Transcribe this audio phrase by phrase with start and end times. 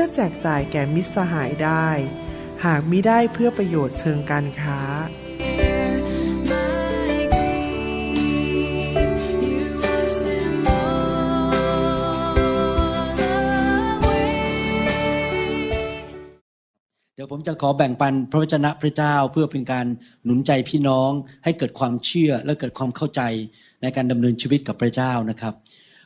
[0.00, 1.88] พื่อแจกจ่ายแก่มิตรสหายได้
[2.64, 4.80] หากมิได้เพื่อประโยชน์เชิงการค้า
[17.14, 19.86] เดี๋ยวผมจะขอแบ่งปันพระวจนะพระเจ้าเพื่อเป็นการ
[20.24, 21.10] หนุนใจพี่น้อง
[21.44, 23.22] ให้เกิดความเชื่อและเกิดความเข้าใจ
[23.82, 25.54] ในการดำเนินชีวิตกับพระเจ้านะครับ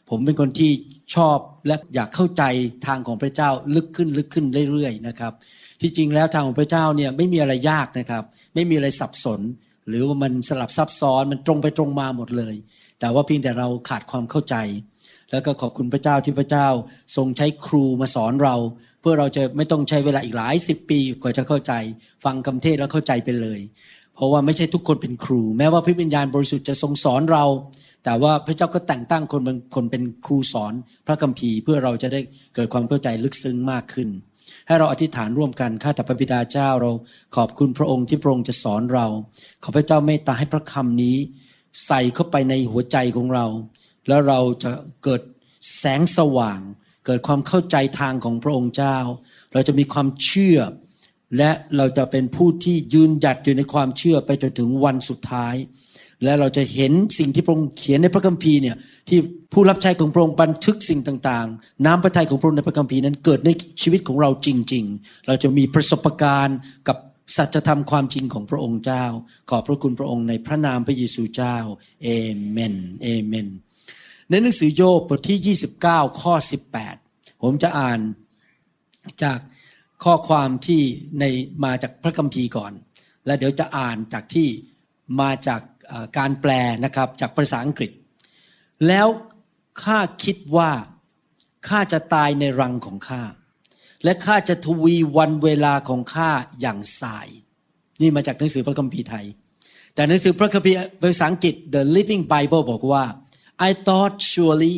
[0.09, 0.71] ผมเป็นคนที่
[1.15, 2.43] ชอบและอยากเข้าใจ
[2.87, 5.33] ทางของพระเจ้าลึกขึ้นลึกขึ้นเรื่อยๆนะครับ
[5.81, 8.23] ที่จริงแล้วทางของพระเจ้าเนี่ยไม่มีอะไรยากนะครับ
[8.55, 9.41] ไม่มีอะไรสับสน
[9.89, 12.55] หรือว่ามันสลับซับซ้อนมันตรงไปตรงมาหมดเลย
[13.01, 14.57] แต่ว่าเพียงแต่เราขาดความเข้าใจ
[15.31, 16.69] แล้วก็ขอบคุณพระเจ้าที่พระเจ้า
[17.17, 18.57] ทรงใช้ครูมาสอนเรา
[19.01, 21.73] เพื่อเราจะไม่ต้องใช้เวลาอีกหลายสิบปีกว่าจะเข้าใจ
[22.25, 23.61] ฟังคำเทศแล้วเข้าใจไปเลย
[24.15, 27.45] เพราะว่าไม่ใช่ทุกคนเป็นครู แม้ว่าพระวิญญาณบริสุทธิ์จะทรงสอนเรา
[28.05, 30.73] แต่ว่าพระเจ้าก็แต่งตั้งคนบางคนเป็นครูสอน
[31.07, 32.21] พระคัมภีร์เพื่อเราจะได้
[32.55, 34.09] เกิดความเข้าใจลึกซึ้งมากขึ้น
[34.67, 36.93] ให้เราอธิษฐานร่วมกันข้าแต่พระบิดาเจ้าเรา
[37.37, 39.07] ขอบคุณพระองค์ที่พระองค์จะสอนเรา
[39.63, 41.17] ขอพระเจ้าเมตตาให้พระคำนี้
[41.87, 43.47] ใส่เข้าไปในหัวใจของเรา
[44.09, 44.71] แล้วเราจะ
[45.05, 45.23] เกิด
[45.79, 46.61] แสงสว่าง
[47.07, 48.99] เกิดความเข้าใจทางของพระองค์เจ้า
[49.53, 50.59] เราจะมีความเชื่อ
[51.39, 55.55] และเราจะเป็นผู้ที่ยืนหยัดอยู่ในความเชื่อไปจนถึงวันสุดท้าย
[56.25, 58.77] และเราจะเห็นสิ่งที่พระองค์เขียนในพระคัมภีร์เนี่ย
[59.09, 59.19] ที่
[59.53, 63.51] ผู้รับใช้ของพระองค์บันทึกสิ่งต่างๆ น้ำพระทัยของพระองค์ในพระคัมภีร์นั้นเกิดใน
[63.83, 66.97] ชีวิตของเราจริง ๆ เราจะมีประสบการณ์กับ
[67.37, 69.05] สัจธรรมความจริงของพระองค์เจ้า
[69.51, 71.57] ขอบพระคุณพระองค์ในพระนามพระเยซูเจ้า
[72.03, 72.09] เอ
[72.51, 73.49] เมนเอเมน
[74.31, 76.35] ในหนังสือโยบบทที่ 29 ข้อ
[76.89, 78.01] 18 ผมจะอ่าน
[79.23, 79.39] จาก
[80.05, 80.83] ข้อความที่
[81.21, 81.25] ใน
[81.65, 82.73] มาจากพระคัมภีร์ก่อน
[83.27, 84.49] และเดี๋ยวจะอ่านจากที่
[85.21, 85.61] มาจาก
[86.19, 86.51] การแปล
[86.85, 87.91] นะครับจากภาษาอังกฤษ
[88.89, 89.09] แล้ว
[89.85, 90.71] ข้าคิดว่า
[91.69, 93.23] ข้าจะตายในรังของข้า
[94.05, 97.29] และข้าจะทวีวันเวลาของข้าอย่างสาย
[98.01, 99.27] นี่มาจากหนังสือพระคัมภีร์ไทย
[99.95, 103.05] แต่หนังสือพระคัมภีร์ภาษาอังกฤษ The Living Bible บอกว่า
[103.69, 104.75] I thought surely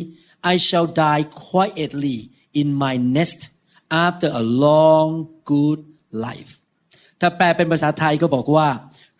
[0.51, 2.17] I shall die quietly
[2.59, 3.41] in my nest
[4.05, 5.09] after a long
[5.51, 5.79] good
[6.25, 6.53] life
[7.19, 8.67] ถ้าแปลเป็นภาษาไทยก็บอกว่า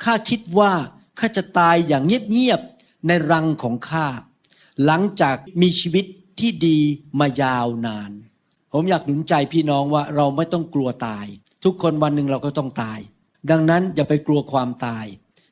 [0.04, 0.72] ข้าคิดว่า
[1.20, 4.08] ข้าจะตายอย่างเงียบๆในรังของข้า
[4.86, 6.06] หลังจากมีชีวิต
[6.40, 6.80] ที่ดี
[7.20, 8.12] มายาวนาน
[8.74, 11.26] ผมอยากหนุนใจพี่น้องว่าเราไม่ต้องกลัวตาย
[11.64, 13.00] ทุกคนวันหนึ่งเราก็ต้องตาย
[13.52, 15.06] ดังนั้นอย่าไปกลัวความตาย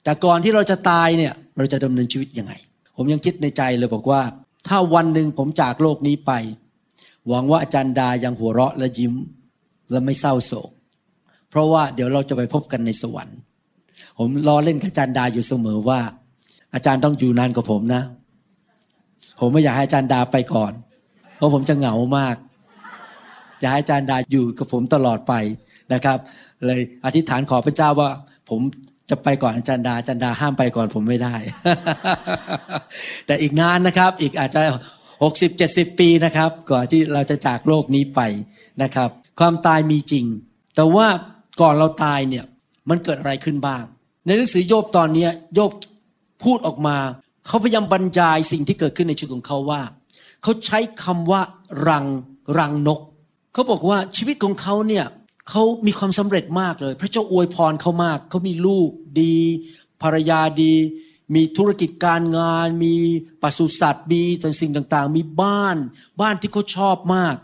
[0.04, 2.54] แต่ก่อนที่เราจะตายเนี่ยเราจะดำเนินชีวิตยังไง
[2.96, 4.22] ผมยังคิดในใจเลยบอกว่า
[4.68, 6.32] ถ้าวันหนึ่งผมจากโลกนี้ไป
[7.28, 9.14] หวังว่าอาจารย์ดายังหัวเราะและยิ้ม
[9.92, 10.72] และไม่เศร้าโศก
[11.50, 13.38] เพราะว่าเดี๋ยวเราจะไปพบกันในสวรรค์
[14.18, 16.00] ผมล้อเล่นกับอาจารย์ดาอยู่เสมอว่า
[16.74, 18.04] อาจารย์ต้องอยู่นานกว่าผมนะ
[19.40, 20.74] ผมไม่อยากให้อาจารย์ดาไปก่อน
[21.36, 22.36] เพราะผมจะเหงามาก
[23.62, 25.34] อยากให้อาจารย์ดาอยู่กับผมตลอดไป
[25.94, 26.18] นะครับ
[26.66, 28.10] เลยอธิษฐานขอพระเจ้าว่า
[28.50, 28.60] ผม
[29.10, 31.36] จะไปก่อนอาจารย์ดาอาจารย์ดาห้ามไปก่อนผมไม่ได้
[33.26, 34.62] แต่อีกนานนะครับ อีกอาจจะ
[35.24, 38.22] หกสิบเจ็ดสิบปีนะครับ ก่อนที่เราจะจากโลกนี้ไป
[38.84, 39.10] นะครับ
[39.40, 40.26] ความตายมีจริง
[40.76, 41.08] แต่ว่า
[41.62, 42.46] ก่อนเราตายเนี่ย
[42.90, 43.84] มันเกิดอะไรขึ้นบ้าง
[44.26, 45.72] ในหนังสือโยบตอนนี้โยบ
[46.44, 46.98] พูดออกมา
[47.48, 49.82] เขาพยายามบรรยายสิ่งที่เกิดขึ้นในชีวิตของเขาว่า
[50.42, 51.42] เขาใช้คำว่า
[51.88, 52.06] รัง
[52.58, 53.00] รังนก
[53.54, 55.06] เขาบอกว่าชีวิตของเขาเนี่ย
[55.50, 58.90] เขามีความสำเร็จมากเลย พระเจ้าอวยพรเขามาก เขามีลูก
[59.22, 59.36] ดี
[60.02, 60.74] ภรรยาดี
[61.36, 62.96] มีธุรกิจการงาน มี
[63.42, 65.78] ปศุสัตว์มีแต่สิ่งต่างๆ มีบ้าน
[66.22, 67.36] บ้านที่เขาชอบมาก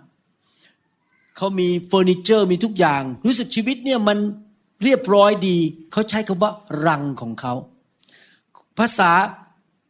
[1.38, 4.18] เขามีเฟอร์นิเจอร์มีทุกอย่าง รู้สึกชีวิตเนี่ยมัน
[4.84, 5.58] เรียบร้อยดี
[5.92, 6.52] เขาใช้คำว่า
[6.88, 7.54] รังของเขา
[8.80, 9.12] ภาษา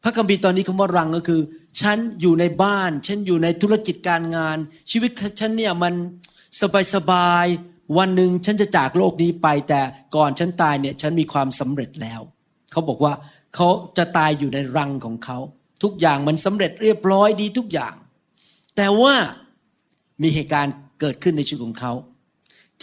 [0.04, 1.42] พระคัมภีร์ตอนนี้คำว่ารังก็คือ
[1.82, 4.58] ฉันอยู่ในบ้าน ฉันอยู่ในธุรกิจการงาน
[4.92, 5.94] ชีวิตฉันเนี่ยมัน
[6.62, 9.82] สบายสบายๆวันหนึ่งฉันจะจากโลกนี้ไป แต่
[10.16, 12.22] ก่อนฉันตายเนี่ยฉันมีความสำเร็จแล้ว
[12.72, 13.14] เขาบอกว่า
[13.56, 15.38] เขาจะตายอยู่ในรังของเขา
[15.84, 17.94] ทุกอย่างมันสำเร็จเรียบร้อยดีทุกอย่าง
[18.76, 19.14] แต่ว่า
[20.22, 21.94] มีเหตุการณ์เกิดขึ้นในชีวิตของเขา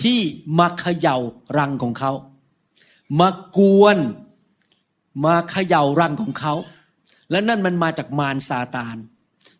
[0.02, 0.20] ที่
[0.58, 1.16] มาเขย่า
[1.58, 2.12] รังของเขา
[3.20, 3.98] มากวน
[5.25, 6.54] มาเขย่ารังของเขา
[7.31, 8.96] และนั่นมันมาจากมารซาตาน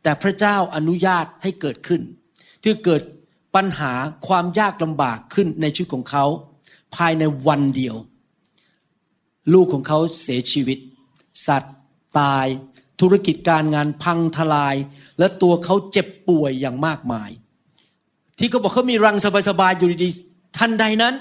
[0.03, 2.03] แต่พระเจ้าอนุญาตให้เกิดขึ้น
[2.63, 3.03] ที่เกิด
[3.55, 3.93] ปปัญหา
[4.27, 6.25] ความยากลำบากขึ้นในชีวิตของเขา
[6.97, 7.97] ภายในวันเดียว
[9.53, 10.79] ลูกของเขาเสียชีวิต
[11.47, 11.77] สัตว์
[12.19, 12.47] ตาย
[13.01, 14.77] ธุรกิจการงานพังทลาย
[15.19, 17.31] และตัวเขาเจ็บป่วยอย่างมากมาย
[18.39, 19.17] ที่เขาบอกเขามีรัง
[19.49, 21.15] สบายๆอยู่ดีๆทันใดนั้น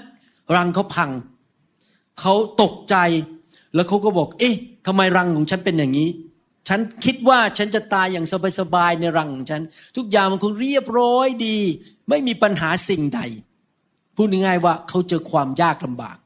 [0.55, 1.11] รังเขาพัง
[2.19, 2.95] เขาตกใจ
[3.75, 4.55] แล้วเขาก็บอก เอ๊ะ
[4.87, 6.09] ทำไมรังของฉันเป็นอย่างนี้
[6.67, 8.25] ฉันคิดว่าฉันจะตายอย่าง
[8.59, 9.61] สบายๆในรังของฉัน
[9.97, 11.57] ทุกอย่างมันคงเรียบร้อยดี
[12.09, 13.19] ไม่มีปัญหาสิ่งใด
[14.15, 16.17] พูดง่ายๆว่าเขาเจอความยากลำบาก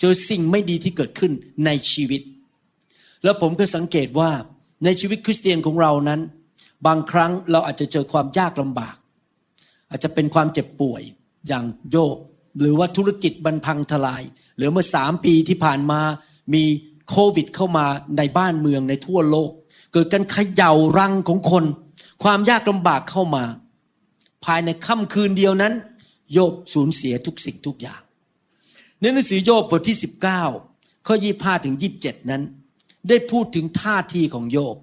[0.00, 1.32] เจอสิ่งไม่ดีที่เกิดขึ้น
[1.66, 2.20] ในชีวิต
[3.24, 4.30] แล้วผมก็สังเกตว่า
[4.84, 6.20] ในชีวิตคริสเตียนของเรานั้น
[6.86, 8.96] บางครั้งเราอาจจะเจอความยากลำบาก
[9.90, 11.02] อาจจะเป็นความเจ็บป่วย
[11.48, 12.16] อย่างโยบ
[12.60, 14.22] หรือว่าธุรกิจบันพังทลาย
[14.56, 16.00] หรือเมื่อสามปีที่ผ่านมา
[16.54, 16.64] มี
[17.10, 17.86] โควิดเข้ามา
[18.18, 19.50] ในบ้านเมืองในทั่วโลก
[19.92, 21.64] เกิดการเขย่ารังของคน
[22.22, 23.44] ความยากลำบากเข้ามา
[24.44, 25.72] ภายในค่ำคืนเดียวนั้น
[26.32, 28.02] โยบสูญเสียทุกสิ่งทุกอย่าง
[29.00, 29.98] ในหนังสือโยบบทที่
[30.52, 32.42] 19 ข้อ 25 ถึง 27 นั้น
[33.08, 34.76] ได้พูดถึงท่าทีของโยบ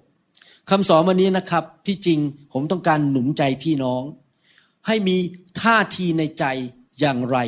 [0.70, 2.18] คำสอนวันนี้นะครับที่จริง
[2.52, 4.02] ผมต้องการหนุนใจพี่น้อง
[4.86, 5.16] ให้มี
[5.62, 6.44] ท่าทีในใจ
[7.00, 7.38] อย่างไร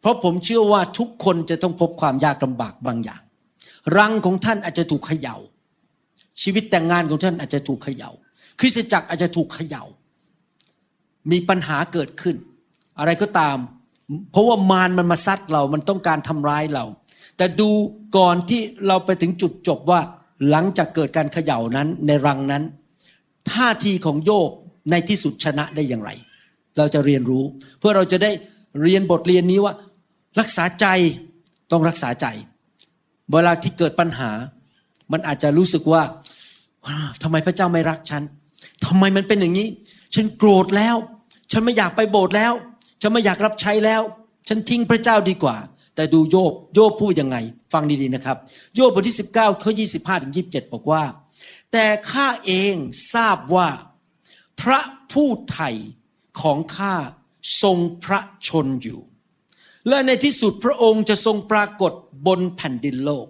[0.00, 3.22] เพราะผมเชื่อว่าทุกคนจะต้องพบความยากลำบากบางอย่าง
[3.96, 5.36] รังของท่านอาจจะถูกเขยา่า
[6.42, 8.10] ชีวิตแต่งงานของท่านอาจจะถูกเขยา่า
[8.60, 9.82] คริสตจักรอาจจะถูกเขยา่า
[11.30, 12.36] มีปัญหาเกิดขึ้น
[12.98, 13.56] อะไรก็ตาม
[14.30, 16.84] เพราะว่ามารมันมาซัดเรา มันต้องการทำร้ายเรา
[17.36, 17.70] แต่ดู
[18.16, 20.00] ก่อนที่เราไปถึงจุดจบว่า
[20.50, 22.62] หลังจากเกิดการเขย่านั้นในรังนั้น
[23.50, 24.50] ท่าทีของโยบ
[24.90, 26.10] ในที่สุดชนะได้อย่างไร
[26.76, 27.44] เราจะเรียนรู้
[27.78, 28.30] เพื่อเราจะได้
[28.82, 29.72] เรียนบทเรียนนี้ว่า
[30.40, 30.86] รักษาใจ
[31.72, 32.26] ต้องรักษาใจ
[33.32, 34.30] เวลาที่เกิดปัญหา
[35.12, 36.02] มันอาจจะรู้สึกว่า
[37.22, 38.22] ทำไมพระเจ้าไม่รักฉัน
[38.84, 39.68] ทำไมมันเป็นอย่างนี้
[40.14, 40.96] ฉันโกรธแล้ว
[41.52, 42.52] ฉันไม่อยากไปโบสถ์แล้ว
[43.00, 44.02] ฉันไม่อยากรับใช้แล้ว
[44.48, 45.56] ฉันทิ้งพระเจ้าดีกว่า
[45.94, 47.36] แต่ดูโยบโยบพูดยังไง
[47.72, 48.36] ฟังดีๆนะครับ
[48.74, 51.02] โยบบทที่ 19ข้อ25ถึง27บอกว่า
[51.72, 52.74] แต่ข้าเอง
[53.14, 53.68] ทราบว่า
[54.60, 54.80] พระ
[55.12, 55.70] ผู้ไถ่
[56.40, 56.94] ของข้า
[57.62, 59.00] ทรงพระชนอยู่
[59.88, 61.92] และในที่สุดพระองค์จะทรงปรากฏ
[62.26, 63.26] บนแผ่นดินโลก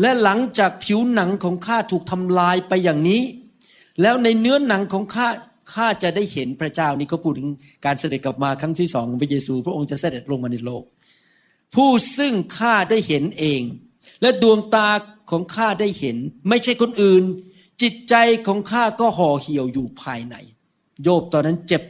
[0.00, 3.22] และหลังจากผิวหนังของข้าถูกทำลายไปอย่างนี้
[4.02, 5.28] แล้วในเนื้อหนังของข้า
[5.74, 7.48] ข้าจะได้เห็นพระเจ้านี่เขาพูดถึง
[7.86, 10.82] การเสด็จกลับมาครั้งที่สองของพระเยซู พระองค์จะเสด็จลงมาในโลก
[11.74, 13.62] ผู้ซึ่งข้าได้เห็นเอง
[14.22, 14.88] และดวงตา
[15.30, 16.16] ของข้าได้เห็น
[16.48, 17.22] ไม่ใช่คนอื่น
[17.82, 18.14] จิตใจ
[18.46, 20.36] ของข้าก็ห่อเหี่ยวอยู่ภายใน
[21.02, 21.82] โยบตอนนั้นเจ็บ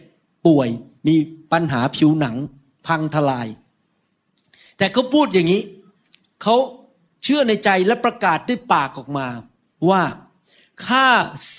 [0.47, 0.69] ป่วย
[1.07, 1.15] มี
[1.53, 2.37] ปัญหาผิวหนัง
[2.87, 3.49] พังทลาย
[4.79, 5.63] แต่เขาพูดอย่างนี้
[6.43, 6.57] เขา
[7.23, 9.27] เชื่อในใจและประกาศด้วยปากออกมา
[9.89, 10.03] ว่า
[10.87, 11.09] ข้า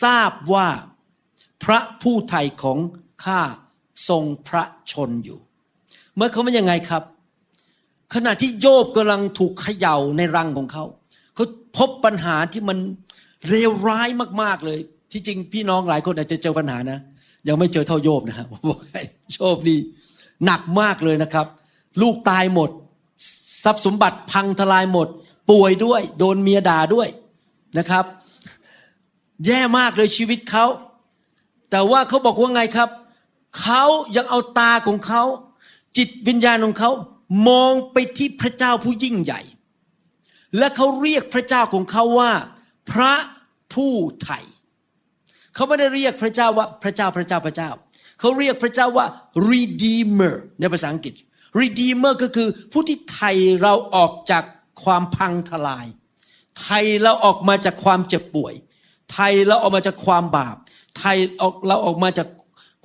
[0.04, 0.68] ทราบว่า
[1.64, 2.80] พระผู้ไถ่ของ
[3.26, 3.40] ข้า
[4.10, 5.40] ทรงพระชนอยู่
[6.16, 7.04] เมื่อเขาเป็นยังไงครับ
[8.14, 10.86] ขณะที่โยบกำลังถูกเขย่าในรังของเขา
[11.36, 11.46] เขา
[11.78, 12.78] พบปัญหาที่มัน
[13.50, 14.10] เลวร้าย
[14.42, 14.80] มาก ๆเลย
[15.12, 17.00] ที่จริงพี่น้องหลายคนอาจจะเจอปัญหานะ
[17.48, 19.02] ยังไม่เจอเท่าโยบนะครับบอกให้
[19.34, 19.80] โยบนี่
[20.46, 21.48] หนักมากเลยนะครับ
[22.02, 22.70] ลูกตายหมด
[23.64, 25.08] ทรัพย์สมบัติพังทลายหมด
[25.50, 27.08] ป่วยด้วย โดนเมียด่าด้วย
[27.78, 28.06] นะครับ
[29.46, 30.66] แย่มากเลยชีวิตเขา
[31.72, 32.90] แต่ว่าเขาบอกว่าไงครับ
[33.62, 33.84] เขา
[34.16, 35.24] ยังเอาตาของเขา
[35.98, 36.92] จิตวิญญาณของเขา
[37.48, 39.42] มองไปที่พระเจ้าผู้ยิ่งใหญ่
[40.58, 42.32] และเขาเรียกพระเจ้าของเขาว่า
[42.92, 43.14] พระ
[43.74, 43.94] ผู้
[44.24, 44.40] ไถ่
[45.54, 47.70] เขาไม่ได้เรียกพระเจ้าว่าพระเจ้าพระเจ้าพระเจ้า
[48.20, 49.06] เขาเรียกพระเจ้าว่า
[49.52, 51.14] redeemer ในภาษาอังกฤษ
[51.62, 53.32] redeemer ก็คือผู้ที่ไถ่
[53.62, 54.44] เราออกจาก
[54.84, 55.88] ความพังทลาย
[56.62, 58.54] ไถ่เราออกมาจากความเจ็บป่วย
[59.12, 60.56] ไถ่เราออกมาจากความบาป
[60.98, 61.14] ไถ่
[61.68, 62.28] เราออกมาจาก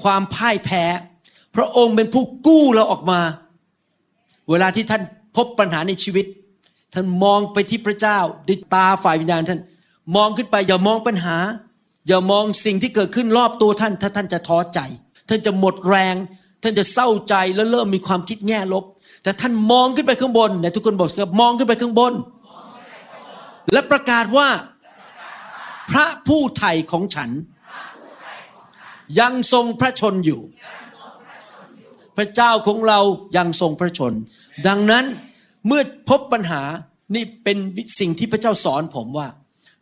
[0.02, 0.84] ความพ่ายแพ้
[1.56, 3.20] พระองค์เป็นผู้กู้เราออกมา
[4.50, 5.02] เวลาที่ท่าน
[5.36, 6.26] พบปัญหาในชีวิต
[6.94, 8.18] ท่านมองไปที่พระเจ้า
[8.48, 9.60] ด้วยตาฝ่ายวิญญาณท่าน
[10.16, 11.36] มองขึ้นไปอย่ามองปัญหา
[12.08, 14.80] อย่ามองสิ่งที่เกิดขึ้นรอบตัวท่าน ถ้าท่านจะท้อใจ
[15.28, 16.14] ท่านจะหมดแรง
[16.62, 18.84] ท่านจะเศร้าใจแล้วเริ่มมีความคิดแง่ลบ
[19.22, 22.12] แต่ท่านมองขึ้นไปข้างบนในทุกคนบอกครับมองขึ้นไปข้างบน
[23.72, 24.48] และประกาศว่า
[25.90, 27.30] พระผู้ไถ่ของฉัน
[29.20, 30.40] ยังทรงพระชนอยู่
[32.16, 33.00] พระเจ้าของเรา
[33.36, 34.12] ยังทรงพระชน
[34.66, 35.04] ดังนั้น
[35.66, 36.62] เมื่อพบปัญหา
[37.14, 37.58] นี่เป็น
[38.00, 39.28] สิ่งที่พระเจ้าสอนผมว่า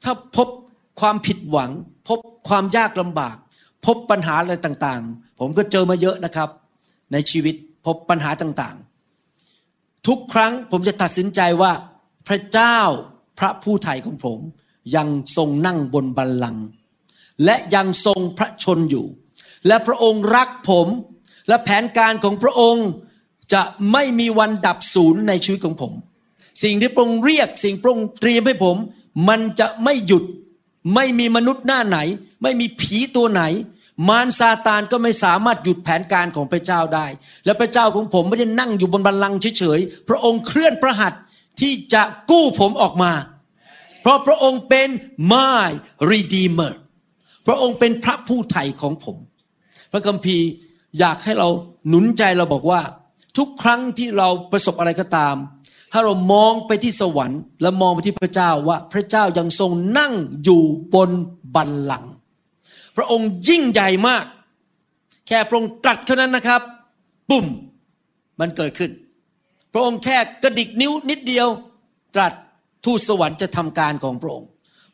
[0.04, 0.49] ถ้าพบ
[1.00, 1.71] ความผิดหวัง
[2.09, 2.18] พบ
[2.49, 3.37] ความยากลำบาก
[3.87, 6.49] พบปัญหาอะไรต่างๆ ผมก็เจอมาเยอะนะครับ
[7.12, 7.54] ในชีวิต
[7.87, 11.73] พบปัญหาต่างๆ ทุกครั้งผมจะตัดสินใจว่า
[12.28, 12.78] พระเจ้า
[13.38, 14.38] พระผู้ไถ่ของผม
[14.97, 16.64] ยังทรงนั่งบนบัลลังก์
[17.44, 19.06] และยังทรงพระชนอยู่
[19.66, 20.87] และพระองค์รักผม
[21.49, 22.88] และแผนการของพระองค์
[23.52, 25.92] จะไม่มีวันดับศูนย์ในชีวิตของผม
[26.62, 28.76] สิ่งที่พระองค์เรียกสิ่งพระองค์เตรียมให้ผม
[29.28, 30.25] มันจะไม่หยุด
[30.95, 31.99] ไม่มีมนุษย์หน้าไหน
[32.42, 33.42] ไม่มีผีตัวไหน
[34.09, 37.07] มารซาตานก็ไม่สามารถหยุดแผนการของพระเจ้าได้
[37.45, 41.12] และพระเจ้าของผมไม่ได้นั่งอยู่บนบัลลังก์เฉยๆ พระองค์เคลื่อนพระหัต
[41.61, 43.12] ที่จะกู้ผมออกมา
[44.00, 44.88] เพราะพระองค์เป็น
[45.33, 45.69] my
[46.11, 46.73] redeemer
[47.47, 49.16] พระองค์เป็นพระผู้ไถ่ของผม
[49.92, 50.47] พระคัมภีร์
[50.99, 51.49] อยากให้เรา
[51.88, 52.81] หนุนใจเราบอกว่า
[53.37, 55.35] ทุกครั้งที่เราประสบอะไรก็ตาม
[55.93, 60.13] ถ้าเรามองไปที่สวรรค์ และมองไปที่พระเจ้าว่าพระเจ้ายังทรงนั่ง
[60.45, 60.63] อยู่
[60.95, 61.11] บน
[61.55, 62.13] บัลลังก์
[62.97, 64.25] พระองค์ยิ่งใหญ่มาก
[65.29, 66.61] แค่พระองค์ตรัสเท่านั้นนะครับ
[67.31, 67.47] ปุ่ม
[68.41, 68.91] มันเกิดขึ้น
[69.73, 71.49] พระองค์แค่กระดิกนิ้วนิดเดียว
[72.15, 72.33] ตรัส
[72.85, 74.49] ทูตสวรรค์จะทำการของพระองค์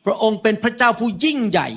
[0.05, 1.69] พระองค์เป็นพระเจ้าผู้ยิ่งใหญ่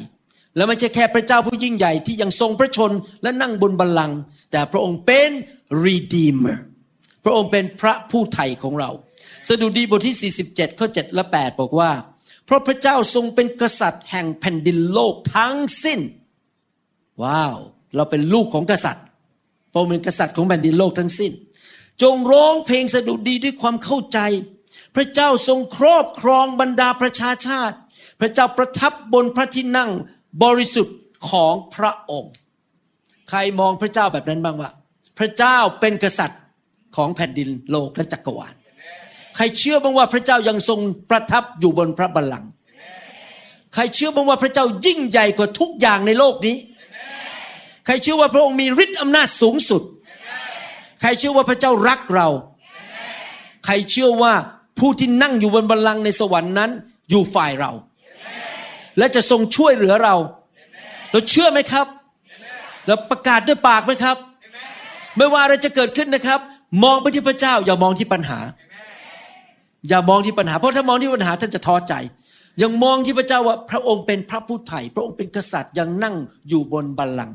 [0.57, 4.19] และไม่ใช่แค่พระเจ้าผู้ยิ่งใหญ่ที่ยังทรงพระชนและนั่งบนบัลลังก์
[4.53, 5.31] แต่พระองค์เป็น
[5.85, 6.59] redeemer
[7.25, 8.91] พระองค์เป็นพระผู้ไถ่ของเรา
[9.49, 11.91] สดุดีบทที่ 47 ข้อ 7 และ 8 บอกว่า
[12.45, 16.01] เพราะพระเจ้าทรงเป็นกษัตริย์แห่งแผ่นดินโลกทั้งสิ้น
[17.23, 17.59] ว้าว
[17.97, 19.05] เราเป็นลูกของกษัตริย์
[19.73, 21.33] พระองค์เป็นกษัตริย์ของแผ่นดินโลกทั้งสิ้น
[22.03, 24.19] จงร้องเพลงสดุดีด้วยความเข้าใจ
[24.97, 27.77] พระเจ้าทรงครอบครองบรรดาประชาชาติ
[28.21, 29.91] พระเจ้าประทับบนพระที่นั่ง
[30.43, 30.97] บริสุทธิ์
[31.31, 32.33] ของพระองค์
[33.31, 34.71] ใครมองพระเจ้าแบบนั้นบ้างวะ
[35.19, 36.41] พระเจ้าเป็นกษัตริย์
[36.97, 38.55] ของแผ่นดินโลกและจักรวาล
[39.37, 42.51] ใครเชื่อบ้างว่าพระเจ้ายังทรงประทับอยู่บนพระบัลลังก์
[43.75, 46.57] ใครเชื่อบ้างว่าพระเจ้ายิ่งใหญ่กว่าทุกอย่างในโลกนี้
[47.87, 49.83] ใครเชื่อว่าพระองค์มีฤทธิ์อำนาจสูงสุด
[51.01, 52.29] ใครเชื่อว่าพระเจ้ารักเรา
[53.67, 54.33] ใครเชื่อว่า
[54.79, 56.71] ผู้ที่นั่งอยู่บนบัลลังก์ในสวรรค์นั้น
[57.11, 57.71] อยู่ฝ่ายเรา
[58.99, 60.15] และจะทรงช่วยเหลือเรา
[61.13, 61.87] เราเชื่อไหมครับ
[62.87, 64.17] เราประกาศด้วยปากไหมครับ
[65.17, 66.41] ไม่ว่าอะไรจะเกิดขึ้นนะครับ
[66.85, 68.39] มองไปที่พระเจ้าอย่ามองที่ปัญหา
[69.89, 71.95] อย่ามองที่ปัญหา เพราะถ้ามองที่ปัญหาท่านจะท้อใจ
[72.63, 76.17] ยังมองที่พระเจ้าว่าพระองค์เป็นพระผู้ไถ่พระองค์เป็นกษัตริย์ยังนั่ง
[76.49, 77.35] อยู่บนบัลลังก์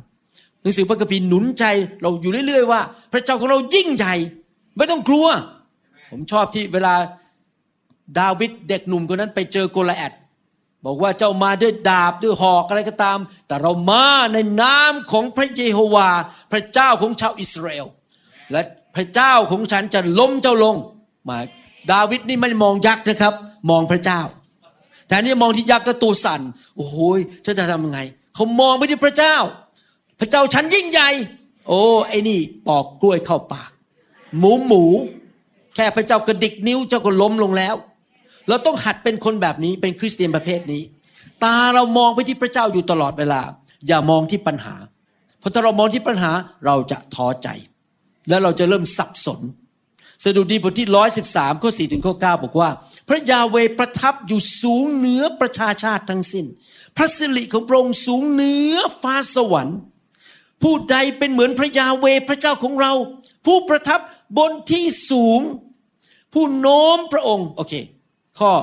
[0.61, 1.65] หนังสือพระคัมภีร์หนุนใจ
[2.01, 2.81] เราอยู่เรื่อย ๆ ว่า
[3.13, 4.15] พระเจ้าของเรายิ่งใหญ่
[4.77, 5.27] ไม่ต้องกลัว
[6.11, 6.93] ผมชอบที่เวลา
[8.19, 10.13] ดาวิดเด็กหนุ่มคนนั้นไปเจอโกลแอด
[10.85, 16.09] บอกว่าเจ้ามาด้วยดาบด้วยหอกอะไรก็ตาม แต่เรามาในนามของพระเยโฮวา
[16.51, 17.87] พระเจ้าของชาวอิสราเอล
[18.51, 18.61] และ
[18.95, 20.75] พระเจ้าของฉันจะล้มเจ้าลง
[21.29, 21.37] มา
[21.91, 23.33] ดาวิดนี่ไม่มองยักษ์นะครับ
[23.69, 24.21] มองพระเจ้า
[25.07, 26.41] แต่นี่มองที่ยักษ์แล้วตัวสั่น
[26.75, 26.95] โอ้โห
[27.45, 27.99] ฉันจะทำยังไง
[28.35, 29.35] เขามองไปที่พระเจ้า
[30.19, 31.09] พระเจ้าฉันยิ่งใหญ่
[31.67, 33.71] โอ้ไอ้นี่ปอกกล้วยเข้าปาก
[34.39, 34.83] หมูหมู
[35.75, 37.75] แค่พระเจ้ากระดิกนิ้วเจ้าก็ล้มลงแล้ว
[38.47, 40.83] เราต้องหัดเป็นคนแบบนี้เป็นคริสเตียนประเภทนี้
[41.43, 43.41] ตาเรามองไปที่พระเจ้าอยู่ตลอดเวลา
[43.87, 44.75] อย่ามองที่ปัญหา
[45.39, 46.31] เพราะถ้าเรามองที่ปัญหา
[46.65, 47.47] เราจะท้อใจ
[48.29, 49.39] แล้วเราจะเริ่มสับสน
[50.23, 52.69] สดุดีบทที่ร้อยสิบสามข้อสี่ถึงข้อเก้าบอกว่า
[53.07, 56.45] พระยาเวประทับอยู่สูงเหนือประชาชาติทั้งสิ้น
[56.95, 59.77] พระสิริของพระองค์สูงเหนือฟ้าสวรรค์
[60.63, 62.93] ผู้ใดเป็นเหมือนพระยาเวพระเจ้าของเรา
[63.45, 63.99] ผู้ประทับ
[64.37, 65.39] บนที่สูง
[66.33, 67.73] ผู้โน้มพระองค์โอเค
[68.39, 68.53] ข้อ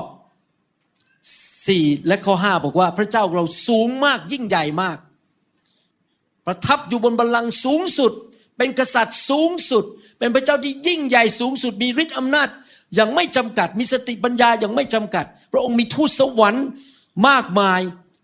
[1.25, 4.97] 4 และข้อ 5 บอกว่าพระเจ้าเราสูงมากยิ่งใหญ่มาก
[6.45, 8.11] ประทับอยู่บนบัลลังก์สูงสุด
[8.57, 9.85] เป็นกษัตริย์สูงสุด
[10.19, 12.47] เป็นพระเจ้าที่ยิ่งใหญ่สูงสุดมีฤทธิ์อำนาจ
[12.95, 16.65] อย่างไม่จำกัดมีสติปัญญาอย่างไม่จำกัด พระองค์มีทูตสวรรค์
[17.27, 17.81] มากมาย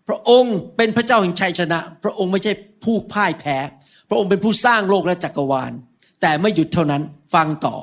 [0.08, 2.52] พระองค์เป็นพระเจ้าแห่งชัยชนะ พระองค์ไม่ใช่
[2.84, 3.56] ผู้พ่ายแพ้
[4.08, 5.72] พระองค์เป็นผู้สร้างโลกและจักรวาล
[6.20, 7.02] แต่ไม่หยุดเท่านั้น
[7.34, 7.76] ฟังต่อ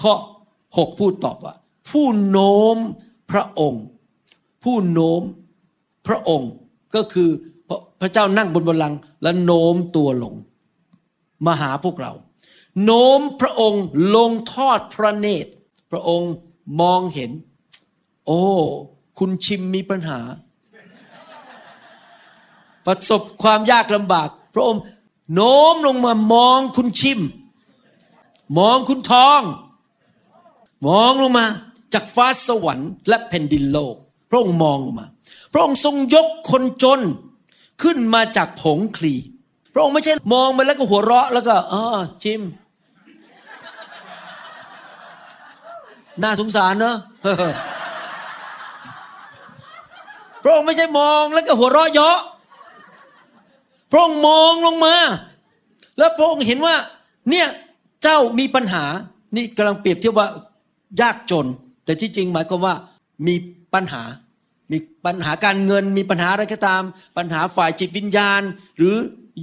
[0.00, 0.14] ข้อ
[0.56, 1.54] 6 พูดตอบว่า
[1.90, 2.76] ผู้โน้ม
[3.30, 3.84] พระองค์
[4.64, 5.22] ผู้โน้ม
[6.06, 6.50] พระองค์
[6.94, 7.28] ก็คือ
[8.00, 10.34] พระเจ้านั่งบนบัลลังก์และโน้มตัวลง
[11.46, 12.12] มาหาพวกเรา
[12.84, 13.84] โน้มพระองค์
[14.16, 15.50] ลงทอดพระเนตร
[15.90, 16.32] พระองค์
[16.80, 17.30] มองเห็น
[18.26, 18.44] โอ้
[19.18, 20.20] คุณชิมมีปัญหา
[22.86, 24.82] ประสบความยากลำบาก พระองค์
[25.34, 27.20] โน้มลงมามองคุณชิม
[28.58, 29.42] มองคุณทอง
[30.88, 31.46] มองลงมา
[31.92, 33.94] จากฟ้าสวรรค์และแผ่นดินโลก
[34.30, 35.06] พระองค์มองลงมา
[35.52, 37.00] พระองค์ทรงยกคนจน
[37.82, 39.14] ขึ้นมาจากผงคลี
[39.72, 41.82] พระองค์ไม่ใช่มองไปแล้วก็หัวเราะแล้วก็อ๋อ
[42.24, 42.40] ชิม
[46.22, 46.96] น่าสงสารเนอะ
[50.42, 52.18] พระองค์ไม่ใช่มองแล้วก็หัวเราะเยาะ
[53.90, 54.96] พระองค์มองลงมา
[55.98, 56.74] แล้วพระองค์เห็นว่า
[57.30, 57.46] เนี่ย
[58.02, 58.84] เจ้ามีปัญหา
[59.36, 60.28] นี่กำลังเปรียบเทียบว่า
[61.00, 61.46] ยากจน
[61.84, 62.74] แต่ที่จริงหมายความว่า
[63.26, 63.34] มี
[63.74, 64.02] ปัญหา
[64.72, 66.82] มีปัญหาการเงิน มีปัญหาอะไรก็ตาม
[67.16, 68.42] ปัญหาฝ่ายจิตวิญญาณ
[68.78, 68.94] หรือ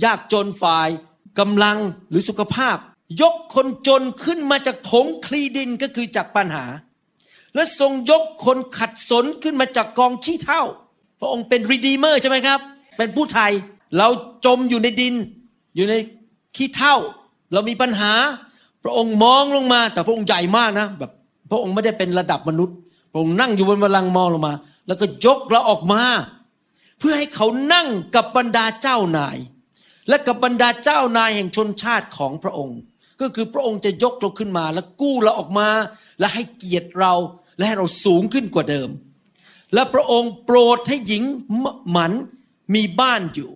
[0.03, 0.89] ยากจนฝ่าย
[1.39, 1.77] กำลัง
[2.09, 2.77] หรือสุขภาพ
[3.21, 6.65] ยกคนจนขึ้นมาจากผงคลีดินก็คือจากปัญหา
[7.55, 10.61] และทรงยกคนขัดสนขึ้นมาจากกองขี้เท่า
[11.19, 12.59] พระองค์เป็นรีดีเมอร์ใช่ไหมครับ
[12.97, 13.51] เป็นผู้ไทย
[13.97, 14.07] เรา
[14.45, 15.13] จมอยู่ในดิน
[15.75, 15.95] อยู่ใน
[16.55, 16.95] ขี้เท่า
[17.53, 18.11] เรามีปัญหา
[18.83, 21.11] พระองค์มองลงมา แต่พระองค์ใหญ่มากนะแบบ
[21.51, 22.75] พระองค์ไม่ได้เป็นระดับมนุษย์
[23.11, 24.53] พระองค์นั่งอยู่บนบัลลังก์มองลงมา
[24.87, 26.01] แล้วก็ยกเราออกมา
[26.99, 29.37] เพื่อให้เขานั่งกับบรรดาเจ้านาย
[30.09, 32.77] และกับบรรดาเจ้านายแห่งชนชาติของพระองค์
[33.21, 35.69] ก็คือพระองค์จะยกเราขึ้นมา แล้วกู้เราออกมา
[36.19, 37.13] และให้เกียรติเรา
[37.57, 38.89] และให้เราสูงขึ้นกว่าเดิม
[39.73, 41.23] และพระองค์โปรดให้หญิง
[41.91, 42.11] หมัน
[42.75, 43.51] มีบ้านอยู่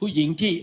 [0.00, 0.54] ผู้หญิงที่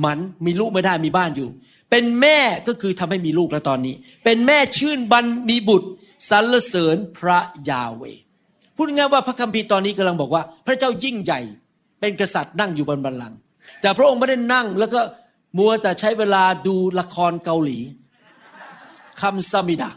[0.00, 1.48] หมันมีลูกไม่ได้มีบ้านอยู่
[1.90, 3.94] เป็นแม่ก็คือทำให้มีลูกแล้วตอนนี้
[4.24, 5.88] เป็นแม่ชื่นบันมีบุตร
[6.30, 7.38] สรรเสริญพระ
[7.70, 8.02] ยาเว
[8.76, 11.40] พูดง่ายว่าพระคัมภีร์ตอนนี้กำลังบอกว่า พระเจ้ายิ่งใหญ่
[12.00, 13.38] เป็นกษัตริย์นั่งอยู่บนบัลลังก์
[13.80, 15.00] แต่พระองค์ไม่ได้นั่งแล้วก็
[15.56, 17.78] มัวแต่ใช้เวลาดูละครเกาหลี
[19.20, 19.90] คำซามิดา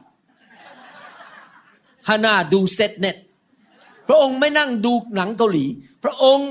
[2.10, 3.16] ฮานาดูเซตเน็ต
[4.08, 5.66] พระองค์ไม่นั่งดูหนังเกาหลี
[6.04, 6.50] พระองค์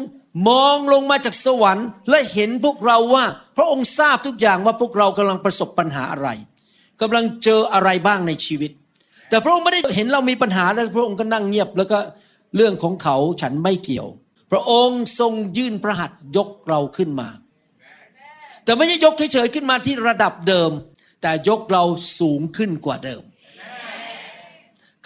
[0.49, 3.25] มองลงมาจากสวรรค์ และเห็นพวกเราว่า
[3.57, 6.29] พระองค์ทราบทุกอย่างว่าพวกเรากำลังประสบปัญหาอะไร
[7.01, 8.71] กำลังเจออะไรบ้างในชีวิต
[9.29, 11.99] แต่พระองค์ไม่ได้เห็นเรามีปัญหาแล้วพระองค์ก็นั่งเงียบ แล้วก็
[12.57, 14.09] เรื่องของเขาฉันไม่เกี่ยว
[14.51, 17.29] พระองค์ทรงยื่นพระหัตถ์ยกเราขึ้นมา
[18.71, 20.71] แต่ไม่ใช่ยกเฉยๆขึ้นมาที่ระดับเดิม
[21.23, 21.85] แต่ยกเรา
[22.21, 23.23] สูงขึ้นกว่าเดิม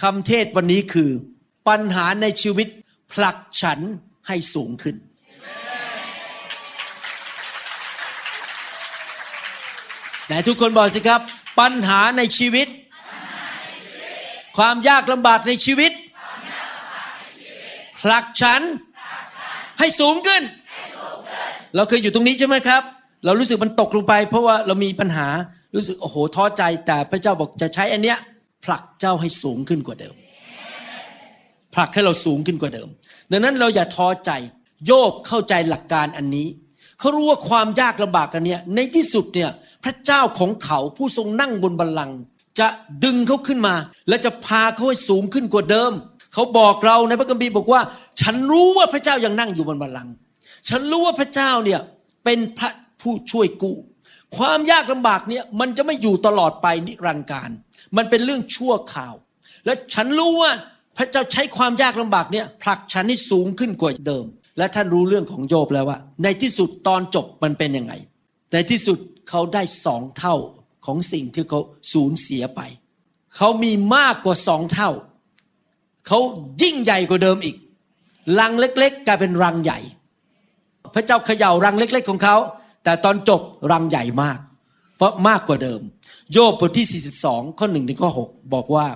[0.02, 1.10] คำเทศวันนี้คือ
[1.68, 2.68] ปัญหาในชีวิต
[3.12, 3.78] ผลักฉัน
[4.28, 4.96] ให้สูงขึ้น
[10.26, 11.20] ไหนทุกคนบอกสิครับ
[11.60, 12.68] ปัญหาในชีวิต
[14.56, 15.92] ความยากลำบากในชีวิต
[18.00, 18.60] ผลักฉัน
[19.78, 20.42] ให้สูงขึ้น
[21.74, 22.84] เราเคยอยู่ตรงนี้ใช่ไหมครับ
[23.24, 25.26] เรารู้สึกมันตกลงไป เพราะว่าเรามีปัญหา
[25.74, 28.18] รู้สึกโอ้โหท้อใจแต่พระเจ้าบอกจะใช้อันเนี้ย
[28.64, 30.14] ผลักเจ้าให้สูงขึ้นกว่าเดิม
[31.74, 32.88] ผลักให้เราสูงขึ้นกว่าเดิม
[33.30, 34.30] ดังนั้นเราอย่าท้อใจ
[34.86, 36.48] โยบเข้าใจหลักการอันนี้
[36.98, 39.50] เขารู้ว่าความยากลำบากกันเนี้ยในที่สุดเนี่ย
[39.84, 42.18] พระเจ้าของเขาผู้ทรงนั่งบนบัลลังก์
[42.58, 42.68] จะ
[43.04, 43.74] ดึงเขาขึ้นมา
[44.08, 45.92] และจะพาเขาให้สูงขึ้นกว่าเดิม
[46.34, 47.80] เขาบอกเราในพระคัมภีร์บอกว่า
[48.20, 50.12] ฉันรู้ว่าพระเจ้ายังนั่งอยู่บนบัลลังก์
[50.68, 51.80] ฉันรู้ว่าพระเจ้าเนี่ย
[52.24, 52.70] เป็นพระ
[53.04, 53.76] ผู้ช่วยกู้
[54.36, 57.50] ความยากลำบากเนี่ยมันจะไม่อยู่ตลอดไปนิรันดร์การ
[57.96, 59.14] มันเป็นเรื่องชั่วข่าว
[59.64, 60.52] และฉันรู้ว่า
[60.96, 64.24] พระเจ้าใช้ความยากลำบากเนี่ยผลักฉันให้สูงขึ้นกว่าเดิม
[64.58, 67.92] และท่านรู้เรื่องของโยบแล้วว่า ในที่สุดตอนจบมันเป็นยังไง
[68.52, 70.36] ในที่สุดเขาได้สองเท่า
[70.86, 71.60] ของสิ่งที่เขา
[71.92, 72.60] สูญเสียไป
[73.36, 74.90] เขามีมากกว่าสองเท่า
[76.06, 76.18] เขา
[76.62, 77.56] ยิ่งใหญ่กว่าเดิมอีก
[78.38, 79.78] รังเล็ก ๆ กลายเป็นรังใหญ่
[80.94, 82.36] พระเจ้าเขย่ารังเล็ก ๆ ของเขา
[82.84, 83.40] แต่ตอนจบ
[83.72, 84.38] รังใหญ่มาก
[84.96, 85.80] เพราะมากกว่าเดิม
[86.32, 88.86] โยบบทที่ 42 ข้อหนึ่งถึงข้อ 6 บอกว่า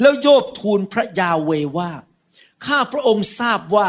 [0.00, 1.90] แล้วโยบทูลพระยาเวว่า
[2.66, 3.88] ข้าพระองค์ทราบว่า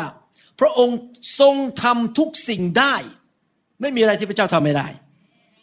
[0.60, 0.98] พระองค์
[1.40, 2.96] ทรงทำทุกสิ่งได้
[3.82, 4.88] ไม่มีอะไรที่พระเจ้าทำไม่ได้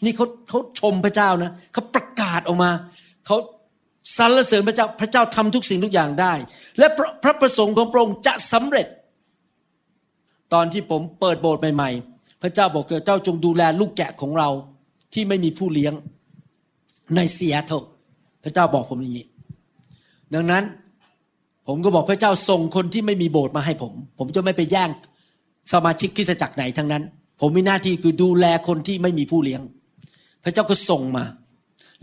[0.05, 2.71] นี่เขาเขาชมพระเจ้านะเขาประกาศออกมา
[3.27, 3.37] เขา
[4.19, 6.33] สรรเสริญพระเจ้าพระเจ้าทำทุกสิ่งทุกอย่างได้
[6.79, 8.87] และพระพระประสงค์ของพระองค์จะสำเร็จ
[10.53, 14.49] ตอนที่ผมเปิดโบสถ์ใหม่ๆ พระเจ้าบอกเจ้าจงดูแลลูกแกะของเรา
[15.15, 15.95] ที่ไม่มีผู้เลี้ยง
[17.17, 17.73] ในเซียโต
[18.45, 19.27] พระเจ้าบอกผมอย่างนี้
[20.35, 20.65] ดังนั้น
[21.67, 24.91] ผมก็บอกพระเจ้าส่งคนที่ไม่มีโบสถ์มาให้ผม ผมจะไม่ไปแย่ง
[25.73, 27.03] สมาชิกคริสตจักรไหนทั้งนั้น
[27.41, 29.63] ผมมีหน้าที่คือดูแลคนที่ไม่มีผู้เลี้ยง
[30.45, 31.25] พระเจ้าก็ส่งมา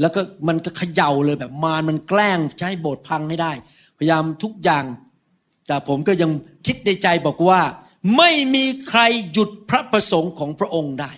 [0.02, 3.52] แล้วก็มันก็เขย่าเลยแบบมารมันแกล้งจะให้โบสถ์พังให้ได้
[3.98, 4.86] พยายามทุกอย่าง
[5.67, 6.32] แต่ผมก็ยัง
[6.65, 7.60] คิดในใจบอกว่า
[8.18, 9.00] ไม่มีใคร
[9.32, 11.12] หยุดพระประสงค์ของพระองค์ได้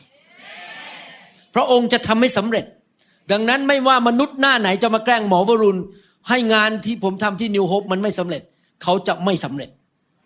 [1.55, 2.65] พระองค์จะทำให้สำเร็จ
[3.31, 5.81] ดังนั้นไม่ว่ามนุษย์หน้าไหนจะมาแกล้งหมอวรุณ
[6.29, 8.41] ให้งานที่ผมทำที่นิวโฮปมันไม่สำเร็จ
[8.83, 9.69] เขาจะไม่สำเร็จ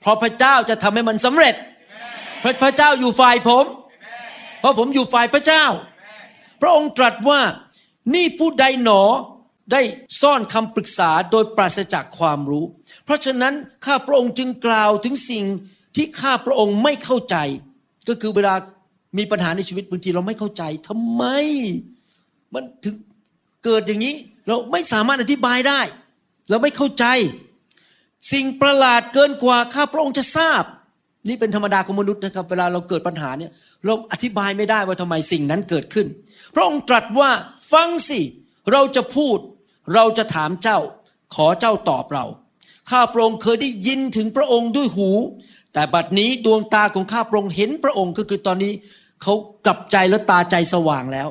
[0.02, 1.56] เพราะพระเจ้าจะทำให้มันสำเร็จ
[2.44, 3.66] พระพระเจ้าอยู่ฝ่ายผม
[4.60, 5.66] เพราะผมอยู่ฝ่ายพระเจ้า
[6.62, 7.42] พระองค์ตรัสว่า
[8.14, 9.04] นี่ผู้ใดหนอ
[9.72, 9.82] ได้
[10.22, 12.66] ซ่อนคำปรึกษาโดยปราศจากความรู้
[13.06, 13.54] เพราะฉะนั้น
[13.86, 15.44] ข้าพระองค์จึงกล่าวถึงสิ่ง
[15.96, 17.36] ที่ข้าพระองค์ไม่เข้าใจ
[18.10, 18.54] ก็คือเวลา
[19.18, 21.24] มีปัญหาในชีวิตบางทีเราไม่เข้าใจทำไม
[22.54, 22.96] มันถึง
[23.66, 24.16] เกิดอย่างนี้
[24.48, 25.82] เราไม่สามารถอธิบายได้
[26.50, 27.06] เราไม่เข้าใจ
[28.32, 30.64] สิ่งประหลาดเกินกว่าข้าพระองค์จะทราบ
[31.30, 33.52] นี่เป็นธรรมดาของมนุษย์นะครับ เวลาเราเกิดปัญหาเนี่ย
[33.86, 36.08] เราอธิบายไม่ได้ว่าทำไมสิ่งนั้นเกิดขึ้น
[36.56, 37.32] พระองค์ตรัสว่า
[37.74, 38.22] ฟังสิ
[38.72, 39.38] เราจะพูด
[39.94, 40.80] เราจะถามเจ้า
[41.36, 42.26] ขอเจ้าตอบเรา
[42.90, 45.10] ข้าพระองค์เคยได้ยินถึงพระองค์ด้วยหู
[45.74, 48.74] แต่บัดนี้ดวงตาของข้าพระองค์เห็นพระองค์ก็คือตอนนี้
[49.22, 49.34] เขา
[49.66, 51.28] กลับใจและตาใจสว่างแล้ว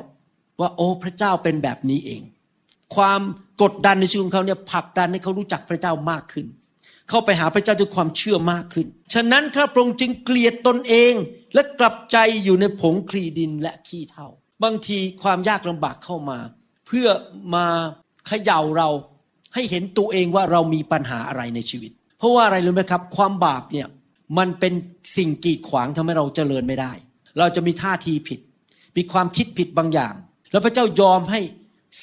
[0.59, 2.21] ว่าโอ้พระเจ้าเป็นแบบนี้เอง
[2.95, 3.21] ความ
[3.61, 6.45] กดดันในชีวิตของเขาเนี่ยผลักดันให้เขารู้จักพระเจ้ามากขึ้น
[7.09, 11.13] เข้าไปหาพระเจ้าด้วยความเชื่อมากขึ้น ฉะนั้นข้าพระองค์จึงเกลียดตนเอง
[11.53, 14.27] และกลับใจอยู่ในผงคลีดินและขี้เถ้า
[14.63, 16.39] บางทีความยากลำบากเข้ามา
[16.87, 17.07] เพื่อ
[17.55, 17.65] มา
[18.27, 18.89] เขย่าเรา
[19.53, 23.87] ให้เห็นตัวเองว่าเรามีปัญหาอะไรในชีวิต เพราะว่าอะไรรู้ไหมครับ ความบาปเนี่ย
[24.37, 24.73] มันเป็น
[25.17, 26.91] สิ่งกีดขวางทำให้เราเจริญไม่ได้
[27.37, 28.39] เราจะมีท่าทีผิด
[28.97, 30.13] มีความคิดผิดบางอย่าง
[30.51, 31.41] แล้วพระเจ้ายอมให้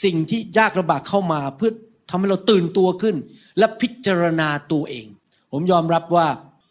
[0.05, 1.71] สิ่งที่ยากลำบากเข้ามาเพื่อ
[2.11, 3.17] ทำให้เราตื่นตัวขึ้น
[3.59, 5.07] และพิจารณาตัวเอง
[5.53, 6.27] ผมยอมรับว่า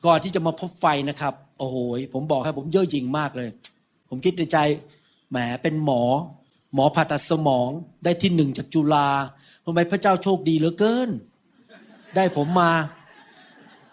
[0.05, 1.75] ก่อนที่จะมาพบไฟนะครับ โอ้โห
[2.13, 3.49] ผมบอกให้ผมเย่อหยิ่งมากเลย
[4.09, 4.57] ผมคิดในใจ
[5.31, 6.03] แหมเป็นหมอ
[6.73, 7.69] หมอผ่าตัดสมอง
[8.03, 9.09] ได้ที่หนึ่งจากจุฬา
[9.65, 11.09] ทำไมพระเจ้าโชคดีเหลือเกิน
[12.15, 12.71] ได้ผมมา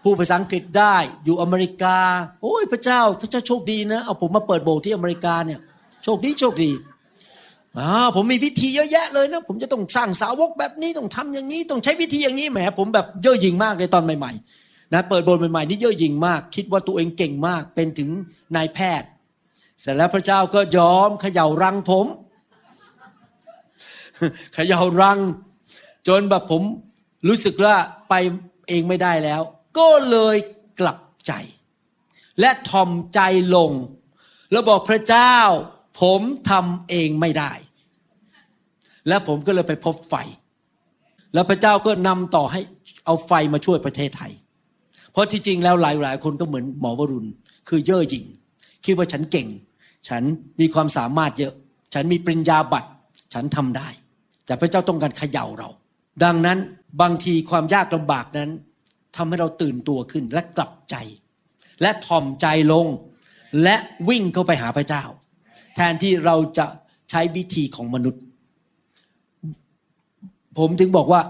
[0.04, 1.96] พูดภาษาอังกฤษได้อยู่อเมริกา
[2.42, 5.60] โอ้ยพระเจ้าพระเจ้าโชคดีนะ เอาผมมาเปิดโบสถ์ที่อเมริกาเนี่ย
[6.04, 6.70] โชคดีโชคดี
[7.78, 18.10] อ่าผมมีวิธีเยอะแยะเลยนะ ผมจะต้องสร้างสาวกแบบนี้ต้องทำอย่างนี้ ต้องใช้วิธีอย่างนี้แหมผมแบบเย่อหยิ่งมากเลยตอนใหม่ๆนะเปิดโบสถ์ใหม่ๆนี่เย่อหยิ่งมาก คิดว่าตัวเองเก่งมากเป็นถึง
[18.56, 19.08] นายแพทย์
[19.80, 22.06] เสร็จแล้วพระเจ้าก็ยอมเขย่ารังผม
[24.54, 25.18] เขย่ารัง
[26.08, 26.62] จนแบบผม
[27.28, 27.74] รู้สึกว่า
[28.08, 28.14] ไป
[28.68, 29.42] เองไม่ได้แล้ว
[29.78, 30.36] ก็เลย
[30.80, 31.32] กลับใจ
[32.40, 33.20] และทอมใจ
[33.54, 33.70] ลง
[34.52, 35.34] แล้วบอกพระเจ้า
[36.00, 37.52] ผมทำเองไม่ได้
[39.08, 40.14] และผมก็เลยไปพบไฟ
[41.34, 42.60] แล้วพระเจ้าก็นำต่อให้
[43.04, 44.32] เอาไฟมาช่วยประเทศไทย
[45.12, 47.28] เพราะที่จริงแล้วหลายหลายคนก็เหมือนหมอวรุณ
[47.68, 48.24] คือเย่อหยิ่ง
[48.84, 49.48] คิดว่าฉันเก่ง
[50.08, 50.22] ฉัน
[50.60, 51.54] มีความสามารถเยอะ
[51.94, 52.90] ฉันมีปริญญาบัตร
[53.34, 53.88] ฉันทำได้
[54.46, 55.68] แต่พระเจ้าต้องการเขย่าเรา
[56.24, 56.58] ดังนั้น
[57.00, 58.50] บางทีความยากลำบากนั้น
[59.16, 60.96] ทำให้เราตื่นตัวขึ้นและกลับใจ
[61.82, 62.86] และถ่อมใจลง
[63.62, 63.76] และ
[64.08, 65.04] วิ่งเข้าไปหาพระเจ้า
[65.76, 66.66] แทนที่เราจะ
[67.10, 68.22] ใช้วิธีของมนุษย์
[70.58, 71.20] ผมถึงบอกว่า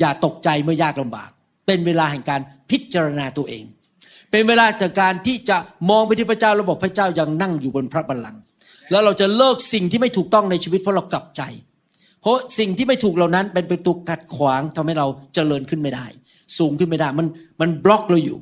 [0.00, 1.30] อย่าตกใจเมื่อยากลำบาก
[1.66, 3.64] เป็นเวลาแห่งการพิจารณาตัวเอง
[4.30, 5.56] เป็นเวลาจากการที่จะ
[5.90, 8.40] มองไปที่พระเจ้าแล้วบอกพระเจ้ายังนั่งอยู่บนพระบัลลังก์
[8.90, 11.42] แล้วเราจะเลิกสิ่งที่ไม่ถูกต้องในชีวิตเพราะเรากลับใจ
[12.20, 16.06] เพราะสิ่งที่ไม่ถูกเหล่านั้นเป็นประตูกัดขวางทำให้เราเจริญขึ้นไม่ได้
[16.58, 17.26] สูงขึ้นไม่ได้ มัน
[17.60, 18.38] มันบล็อกเราอยู่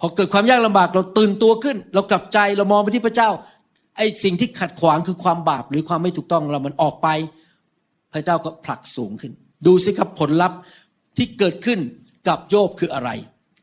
[0.00, 3.30] พอเกิดความยากลำบากเราตื่นตัวขึ้น เรากลับใจเรามองไปที่พระเจ้า
[3.96, 7.08] ไอ้สิ่งที่ขัดขวางคือความบาปหรือความไม่ถูกต้องเรามันออกไป
[8.12, 9.32] พระเจ้าก็ผลักสูงขึ้น
[9.66, 10.58] ดูสิครับผลลัพธ์
[11.16, 11.78] ที่เกิดขึ้น
[12.28, 13.10] กับโยบคืออะไร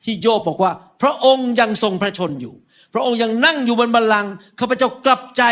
[0.04, 0.72] ที่โยบบอกว่า
[1.02, 2.54] พระองค์ยังทรงพระชนอยู่
[2.94, 5.44] พระองค์ยังนั่งอยู่บนบัลลังก์ข้าพเจ้ากลับใจ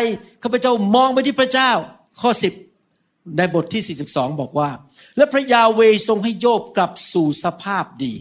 [0.44, 1.72] ข้าพเจ้ามองไปที่พระเจ้า
[2.22, 2.54] ข้อสิบ
[3.38, 4.70] ในบทที่ 42 บอกว่า
[5.18, 8.14] และพระยาเวทรงให้โยบกลับสู่สภาพดี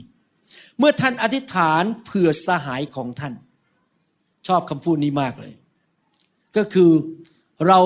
[0.79, 3.35] เมื่อท่านอธิษฐานเผื่อสหายของท่าน
[4.47, 5.55] ชอบคำพูดนี้มากเลย
[6.57, 6.91] ก็คือ
[7.67, 7.81] เรา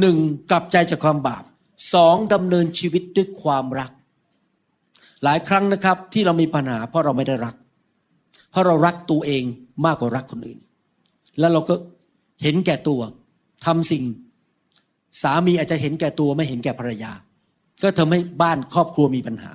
[0.00, 0.16] หนึ่ง
[0.50, 1.44] กลับใจจากความบาป
[1.94, 3.90] สองดำเนินชีวิตด้วยความรัก
[5.24, 7.54] หลายครั้งนะครับที่เรามีปัญหาเพราะเราไม่ได้รัก
[8.50, 9.44] เพราะเรารักตัวเอง
[9.86, 10.58] มากกว่ารักคนอื่น
[11.38, 11.74] แล้วเราก็
[12.42, 13.00] เห็นแก่ตัว
[13.66, 14.04] ทำสิ่ง
[15.22, 17.12] สามีอาจจะเห็นแก่ตัวไม่เห็นแก่ภรรยา
[17.82, 19.52] ก็ทำให้บ้านครอบครัวมีปัญหา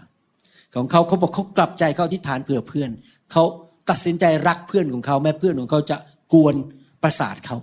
[0.75, 2.89] ของเขาเขาบอกเขากลับใจเขาอธิษฐานเผื่อเพื่อน
[3.31, 3.43] เขา
[3.89, 5.97] ตัดสินใจรักเพื่อนของเขาแม้เพื่อนของเขาจะ
[6.33, 6.55] กวน
[7.03, 7.57] ประสาทเขา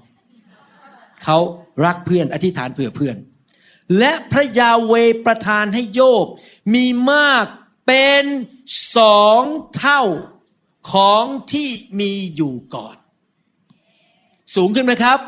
[1.25, 1.39] เขา
[1.85, 3.17] รักเพื่อนอธิษฐานเผื่อเพื่อน
[3.99, 4.95] และพระยาเว
[5.27, 6.27] ประทานให้โยบ
[6.75, 7.47] มีมาก
[7.87, 8.25] เป็น
[8.97, 9.43] สอง
[9.77, 10.03] เท่า
[10.93, 11.69] ของที่
[12.01, 12.97] มีอยู่ก่อน
[14.57, 15.19] สูงขึ้นไหมครับ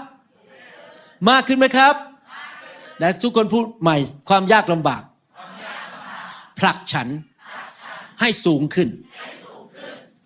[1.31, 1.95] มากขึ้นไหมครับ
[3.01, 3.97] และทุกคนพูดใหม่
[4.29, 5.03] ความยากลำบาก
[6.61, 7.09] ผลักฉัน
[8.21, 8.89] ให้สูงขึ้น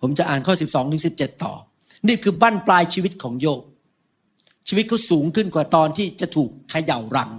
[0.01, 1.53] ผมจะอ่านข้อ 12ถึง17 ต่อ
[2.07, 3.63] นี่คือบั้นปลายชีวิตของโยบ
[4.67, 7.31] ชีวิตเขาสูงขึ้นกว่าตอนที่จะถูกเขย่ารัง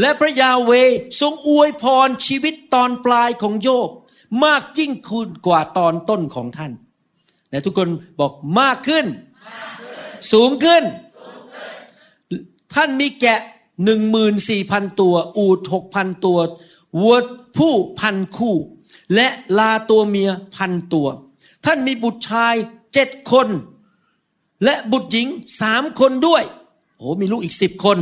[0.00, 0.72] และพระยาเว
[1.20, 3.88] ทรงอวยพรชีวิตตอนปลายของโยบ
[4.44, 6.72] มากยิ่งคุณกว่าตอนต้นของท่าน
[7.50, 7.88] และทุกคน
[8.20, 9.06] บอกมากขึ้น
[10.32, 10.82] สูงขึ้น
[12.74, 13.40] ท่านมีแกะ
[13.84, 16.38] หนึ่งหมื่นสี่พันตัว อูดหกพันตัว
[16.98, 17.16] วัว
[17.56, 18.56] ผู้พันคู่
[19.14, 21.08] และลาตัวเมียพันตัว
[21.64, 22.54] ท่านมีบุตรชาย
[22.94, 23.48] เจ็ดคน
[24.64, 25.28] และบุตรหญิง
[25.60, 26.42] สามคนด้วย
[26.96, 27.98] โอ้มีลูกอีกสิบคน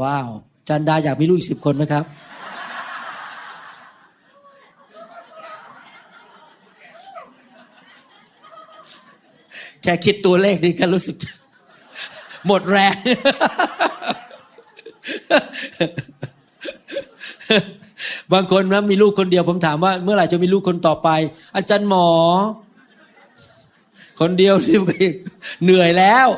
[0.00, 0.28] ว้าว
[0.68, 2.04] จันดาอยากมีลูกอีกสิบคนไหมครับ
[9.82, 11.16] แค่คิดตัวเลขนี่ก็รู้สึก
[12.46, 12.94] หมดแรง
[18.32, 21.08] บางคนนะมีลูกคนเดียว ผมถามว่า เมื่อไหร่จะมีลูกคนต่อไป
[21.56, 22.08] อาจารย์หมอ
[24.20, 24.54] คนเดียว
[25.62, 26.28] เหนื่อยแล้ว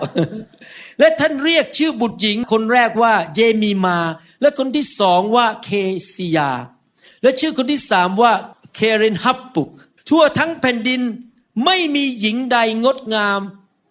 [0.98, 3.98] และท่านเรียกชื่อบุตรหญิง คนแรกว่า เยมีมา
[4.40, 5.68] และคนที่สองว่าเค
[6.14, 6.50] ซียา
[7.22, 8.32] และชื่อคนที่สามว่า
[8.74, 9.68] เคเรนฮับปุก
[10.08, 11.02] ทั่วทั้งแผ่นดิน
[11.64, 13.40] ไม่มีหญิงใดงดงาม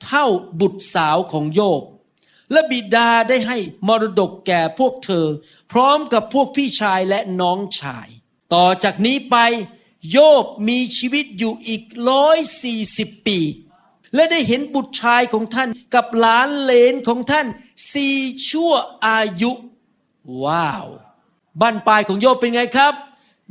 [0.04, 0.26] เท่า
[0.60, 1.84] บุตรสาวของโยบ
[2.52, 3.58] และบิดาได้ให้
[3.88, 5.28] มรดกแก่พวกเธอ
[5.72, 8.08] พร้อมกับพวกพี่ชายและน้องชาย
[8.54, 9.38] ต่อจากนี้ไป
[10.12, 13.40] โยบมีชีวิตอยู่อีกร้อยสี่สิบปี
[14.16, 17.48] และได้เห็นบุตรชายของท่านกับหลานเลนของท่าน
[17.94, 18.18] สี่
[18.50, 18.74] ชั่ว
[19.08, 19.52] อายุ
[20.44, 20.88] ว้าว
[21.62, 22.94] บ้านปลายของโยบเป็นไงครับ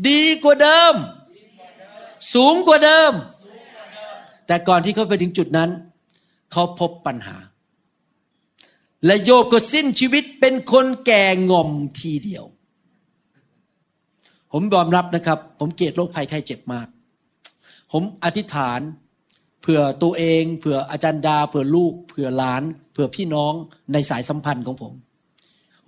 [0.09, 0.95] ดีกว่าเดิม
[2.35, 3.13] สูงกว่าเดิม
[4.47, 5.71] แต่ก่อนที่เขาไปถึงจุดนั้น
[6.53, 7.37] เขาพบปัญหา
[9.05, 12.45] และโยบก็สิ้นชีวิตเป็นคนแก่งอมทีเดียว
[14.53, 16.87] ผมยอมรับนะครับ ผมเกลียดโรคภัยไข้เจ็บมาก
[17.93, 18.81] ผมอธิษฐาน
[19.61, 23.53] เผื่อตัวเองเผื่ออาจารย์ดาเผื่อลูกเผื่อหลาน เผื่อพี่น้อง
[23.93, 24.93] ในสายสัมพันธ์ของผม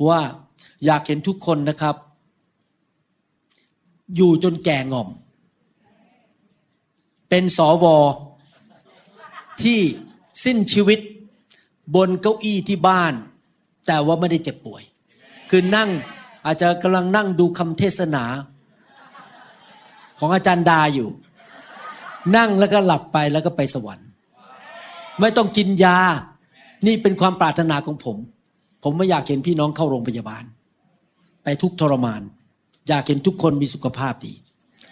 [0.09, 0.20] ว่า
[0.85, 1.96] อยากเห็นทุกคนนะครับ
[4.16, 5.09] อยู่จนแก่งอม
[7.29, 7.85] เป็นสว
[9.62, 9.81] ที่
[10.44, 11.01] สิ้นชีวิต
[11.94, 13.14] บนเก้าอี้ที่บ้าน
[13.87, 14.83] แต่ว่าไม่ได้เจ็บป่วย
[15.50, 15.88] คือนั่ง
[16.46, 18.24] อาจจะกำลังนั่งดูคำเทศนา
[20.18, 21.09] ของอาจารย์ดาอยู่
[22.37, 24.09] นั่งแล้วก็หลับไปแล้วก็ไปสวรรค์
[25.20, 25.98] ไม่ต้องกินยา
[26.87, 28.16] นี่เป็นความปรารถนาของผม
[28.85, 30.44] ผมไม่อยากเห็นพี่น้องเข้าโรงพยาบาล
[31.44, 32.22] ไปทุกทรมาน
[32.88, 34.33] อยากเห็นทุกคนมีสุขภาพดี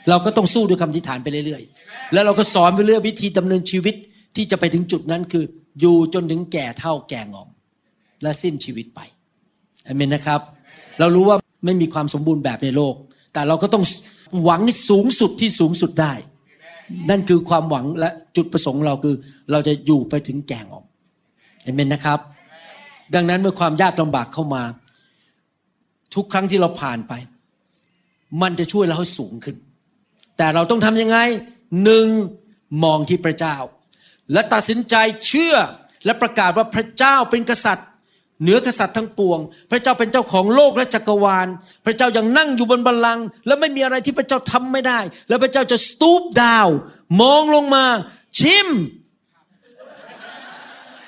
[0.08, 3.94] เราก็ต้องสู้ด้วยคำอธิษฐานไปเรื่อยๆ แล้วเราก็สอนไปเรื่อยวิธีดำเนินชีวิต
[4.36, 5.44] ที่จะไปถึงจุดนั้นคือ
[5.80, 7.48] อยู่จนถึงแก่เท่าแก่งอม
[8.22, 9.00] และสิ้นชีวิตไป
[9.86, 10.40] อเมนนะครับ
[10.98, 12.94] เรารู้ว่าไม่มีความสมบูรณ์แบบในโลก
[13.32, 13.84] แต่เราก็ต้อง
[14.42, 16.12] หวังสูงสุดที่สูงสุดได้
[17.10, 19.14] นั่นคือความหวังและจุดประสงค์เราคือ
[19.50, 20.84] เราจะอยู่ไปถึงแก่งอม
[21.62, 22.18] เอเมนนะครับ
[23.14, 24.62] ดังนั้นเมื่อความยากลำบากเข้ามา
[26.14, 27.12] ทุกครั้งที่เราผ่านไป
[28.42, 29.56] มันจะช่วยเราให้สูงขึ้น
[30.36, 31.18] แต่เราต้องทำยังไง
[31.84, 32.06] หนึ่ง
[32.84, 33.56] มองที่พระเจ้า
[34.32, 34.94] และตัดสินใจ
[35.26, 35.54] เชื่อ
[36.04, 37.88] และประกาศว่าพระเจ้าเป็นกษัตริย์
[38.42, 39.38] เหนือกษัตริย์ทั้งปวง
[39.70, 41.48] พระเจ้าเป็นเจ้าของโลกและจักรวาล
[41.84, 46.68] พระเจ้ายังนั่งอยู่บนบัลลังก์และไม่มีอะไรที่พระเจ้าทำไม่ได้ และพระเจ้าจะสตูปดาว
[47.20, 47.84] มองลงมา
[48.38, 48.68] ชิม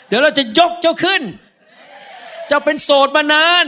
[0.07, 1.23] เดี๋ยวเราจะยกเจ้าขึ้น
[2.49, 3.67] เจ้าเป็นโสดมานาน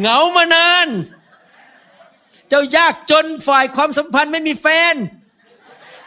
[0.00, 0.86] เหงามานาน
[2.48, 4.94] เจ้ายากจนฝ่ายความสัมพันธ์ไม่มีแฟน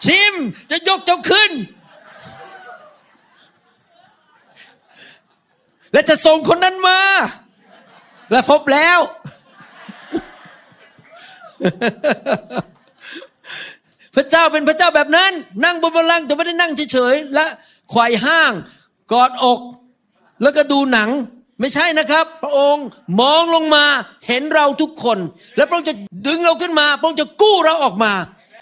[0.05, 0.33] ชิม
[0.71, 1.51] จะยกเจ้าขึ้น
[5.93, 6.99] และจะส่งคนนั้นมา
[8.32, 8.99] และพบแล้ว
[14.15, 15.32] พระเจ้าเป็นพระเจ้าแบบนั้น
[15.63, 17.45] นั่งบนบัลลังก์แต่ไม่ได้นั่งเฉยๆและ
[17.93, 18.53] ควายห้าง
[19.12, 19.60] กอดอก
[20.41, 21.10] แล้วก็ดูหนัง
[21.60, 22.86] ไม่ใช่นะครับ พระองค์
[23.21, 23.86] มองลงมา
[24.27, 25.17] เห็นเราทุกคน
[25.58, 25.93] แล้วพระองค์จะ
[26.27, 28.13] ดึงเราขึ้นมา พระองค์จะกู้เราออกมา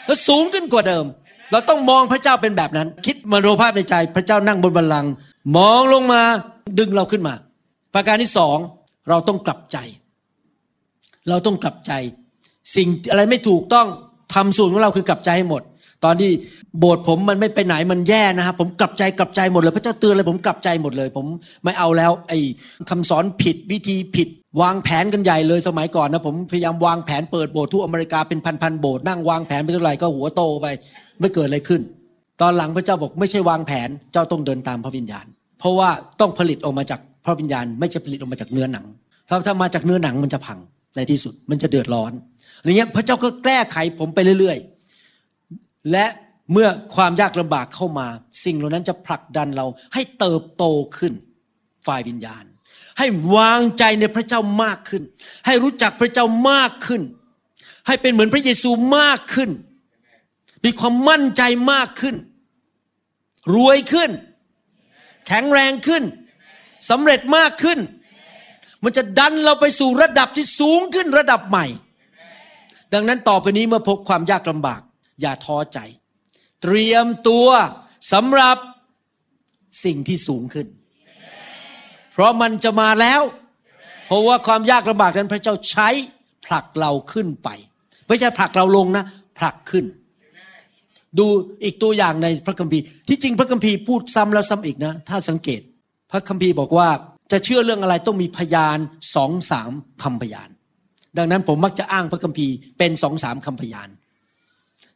[0.05, 1.05] แล้วสูงขึ้นกว่าเดิม
[1.51, 5.11] เราต้องมองพระเจ้าเป็นแบบนั้น คิดมโนภาพในใจ พระเจ้านั่งบนบัลลังก์
[5.57, 6.21] มองลงมา
[6.79, 7.33] ดึงเราขึ้นมา
[7.93, 8.57] ประการที่สอง
[9.09, 9.77] เราต้องกลับใจ
[11.29, 11.91] เราต้องกลับใจ
[12.75, 13.87] สิ่งอะไรไม่ถูกต้อง
[14.33, 15.61] ทำส่วนของเราคือกลับใจให้หมด
[16.03, 16.31] ตอนที่
[16.79, 21.25] โบสถ์ผมมันไม่ไปไหนมันแย่นะครับผมกลับใจกลับใจหมดเลย พระเจ้าเตือนเลยผมกลับใจหมดเลย ผม
[21.63, 22.39] ไม่เอาแล้ว ไอ้
[22.89, 24.27] คำสอนผิดวิธีผิด
[24.61, 30.67] วางแผนกันใหญ่เลยสมัยก่อนนะผมพยายามวางแผนเปิดโบสถ์ทั่วอเมริกาเป็นพันๆโบสถ์นั่งวางแผนไปเท่าไหร่ก็หัวโตไป
[31.19, 31.81] ไม่เกิดอะไรขึ้น
[32.41, 35.25] ตอนหลังพระเจ้าบอกไม่ใช่วางแผนเจ้าต้องเดินตามพระวิญญาณ
[35.59, 38.85] เพราะว่าต้องผลิตออกมาจากพระวิญญาณ ไม่ใช่ผลิตออกมาจากเนื้อหนัง
[39.29, 40.59] ถ้าถ้ามาจากเนื้อหนังมันจะพัง
[40.95, 42.11] ในที่สุดมันจะเดือดร้อน
[42.59, 46.05] อะไรเงี้ยพระเจ้าก็แก้ไขผมไปเรื่อยๆ และ
[46.51, 48.07] เมื่อความยากลำบากเข้ามา
[48.45, 50.63] สิ่งเหล่านั้นจะผลักดันเราให้เติบโต
[50.97, 51.13] ขึ้น
[51.87, 52.43] ฝ่ายวิญญาณ
[52.99, 55.03] ให้วางใจในพระเจ้ามากขึ้น
[55.45, 57.01] ให้รู้จักพระเจ้ามากขึ้น
[57.87, 59.49] ให้เป็นเหมือนพระเยซูมากขึ้น
[60.63, 62.15] มีความมั่นใจมากขึ้น
[63.55, 64.11] รวยขึ้น
[65.27, 66.03] แข็งแรงขึ้น
[66.89, 67.79] สำเร็จมากขึ้น
[68.83, 71.65] มันจะดันเราไปสู่ระดับที่สูงขึ้นระดับใหม่
[72.93, 74.81] ดังนั้นต่อไปนี้เมื่อพบความยากลำบาก
[75.21, 75.79] อย่าท้อใจ
[76.61, 77.47] เตรียมตัว
[78.13, 78.57] สำหรับ
[79.85, 80.67] สิ่งที่สูงขึ้น
[82.21, 83.21] ราะมันจะมาแล้ว
[84.07, 85.89] เพราะว่าความยากลำบากนั้นพระเจ้าใช้
[86.45, 87.49] ผลักเราขึ้นไป
[88.07, 89.05] ไม่ใช่ผลักเราลงนะ
[89.37, 89.85] ผลักขึ้น
[91.19, 91.25] ดู
[91.63, 95.61] อีกตัวอย่างในพระคัมภีร์ ที่จริงพระคัมภีร์พูดซ้ำแล้วซ้ำอีกนะ ถ้าสังเกต
[96.11, 96.87] พระคัมภีร์บอกว่า
[97.31, 98.77] จะเชื่อเรื่องอะไรต้องมีพยาน
[99.15, 99.71] สองสาม
[100.03, 100.49] คำพยาน
[101.17, 103.89] ดังนั้นผมมักจะอ้างพระคัมภีร์เป็นสองสามคำพยาน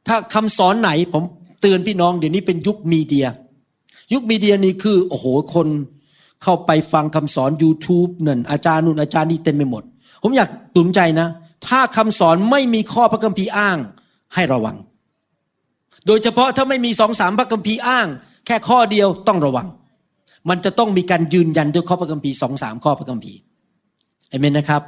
[0.08, 1.24] ถ้าคำสอนไหนผม
[1.62, 3.28] เตือนพี่น้องเดี๋ยวนี้เป็นยุคมีเดีย
[4.14, 5.68] ยุคมีเดียนี่คือโอ้โหคน
[6.44, 9.84] เข้าไปฟังคำสอน YouTube นั่นอาจารย์นู่นอาจารย์นี่เต็มไปหมด
[10.24, 11.28] ผมอยากตุนใจนะ
[11.68, 13.78] ถ้าคำสอนไม่มีข้อพระคัมภีร์อ้าง
[14.34, 14.76] ให้ระวัง
[16.08, 18.08] โดยเฉพาะถ้าไม่มีสองสามพระคัมภีร์อ้าง
[18.46, 19.68] แค่ข้อเดียวต้องระวัง
[20.50, 23.40] มันจะต้องมีการยืนยันด้วยข้อพระคัมภีร์สองสามข้อพระคัมภีร์
[24.30, 24.82] เอเมนนะครับ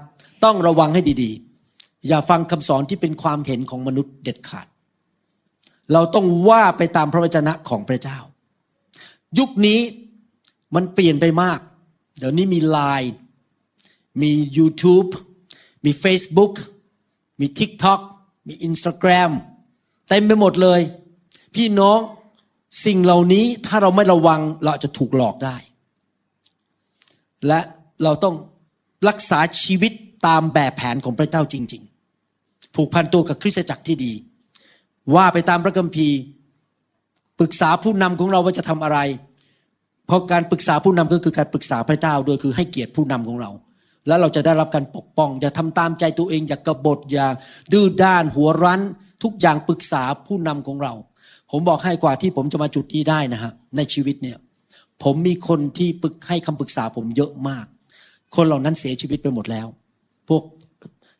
[0.43, 4.67] ต้องระวังให้ดีๆ อย่าฟังคำสอนที่เป็นความเห็นของมนุษย์เด็ดขาด
[5.93, 8.17] เราต้องว่าไปตามพระวจนะของพระเจ้า
[9.39, 9.79] ยุคนี้
[10.75, 11.59] มันเปลี่ยนไปมาก
[12.17, 13.13] เดี๋ยวนี้มีไลน์
[14.21, 15.09] มี YouTube
[15.85, 16.53] มี Facebook
[17.39, 17.99] มี TikTok
[18.47, 19.31] มี Instagram
[20.09, 20.81] เต็มไปหมดเลย
[21.55, 21.99] พี่น้อง
[22.85, 25.57] สิ่งเหล่านี้ถ้าเราไม่ระวังเราจะถูกหลอกได้
[27.47, 27.59] และ
[28.03, 28.35] เราต้อง
[29.09, 29.91] รักษาชีวิต
[30.27, 31.83] ตามแบบแผนของพระเจ้าจริง
[32.29, 34.13] ๆ ผูกพันตัวกับคริสตจักรที่ดี
[35.15, 36.17] ว่าไปตามพระคัมภีร์
[37.39, 38.97] ปรึกษาผู้นำของเราว่าจะทำอะไร
[40.07, 43.51] เพราะการปรึกษาผู้นำก็คือการปรึกษาพระเจ้าด้วยคือให้เกียรติผู้นำของเรา
[44.07, 47.27] แล้วเราจะได้รับการปกป้อง อย่าทำตามใจตัวเอง อย่ากบฏอย่า
[47.71, 48.81] ดื้อด้านหัวรั้น
[49.23, 50.93] ทุกอย่างปรึกษาผู้นำของเรา
[51.51, 54.37] ผมบอกให้กว่าที่ผมจะมาจุดนี้ได้นะฮะในชีวิตเนี่ย
[55.03, 57.65] ผมมีคนที่ปรึกให้คำปรึกษาผมเยอะมาก
[58.35, 59.67] คนเหล่านั้นเสียชีวิตไปหมดแล้ว
[60.29, 60.43] พวก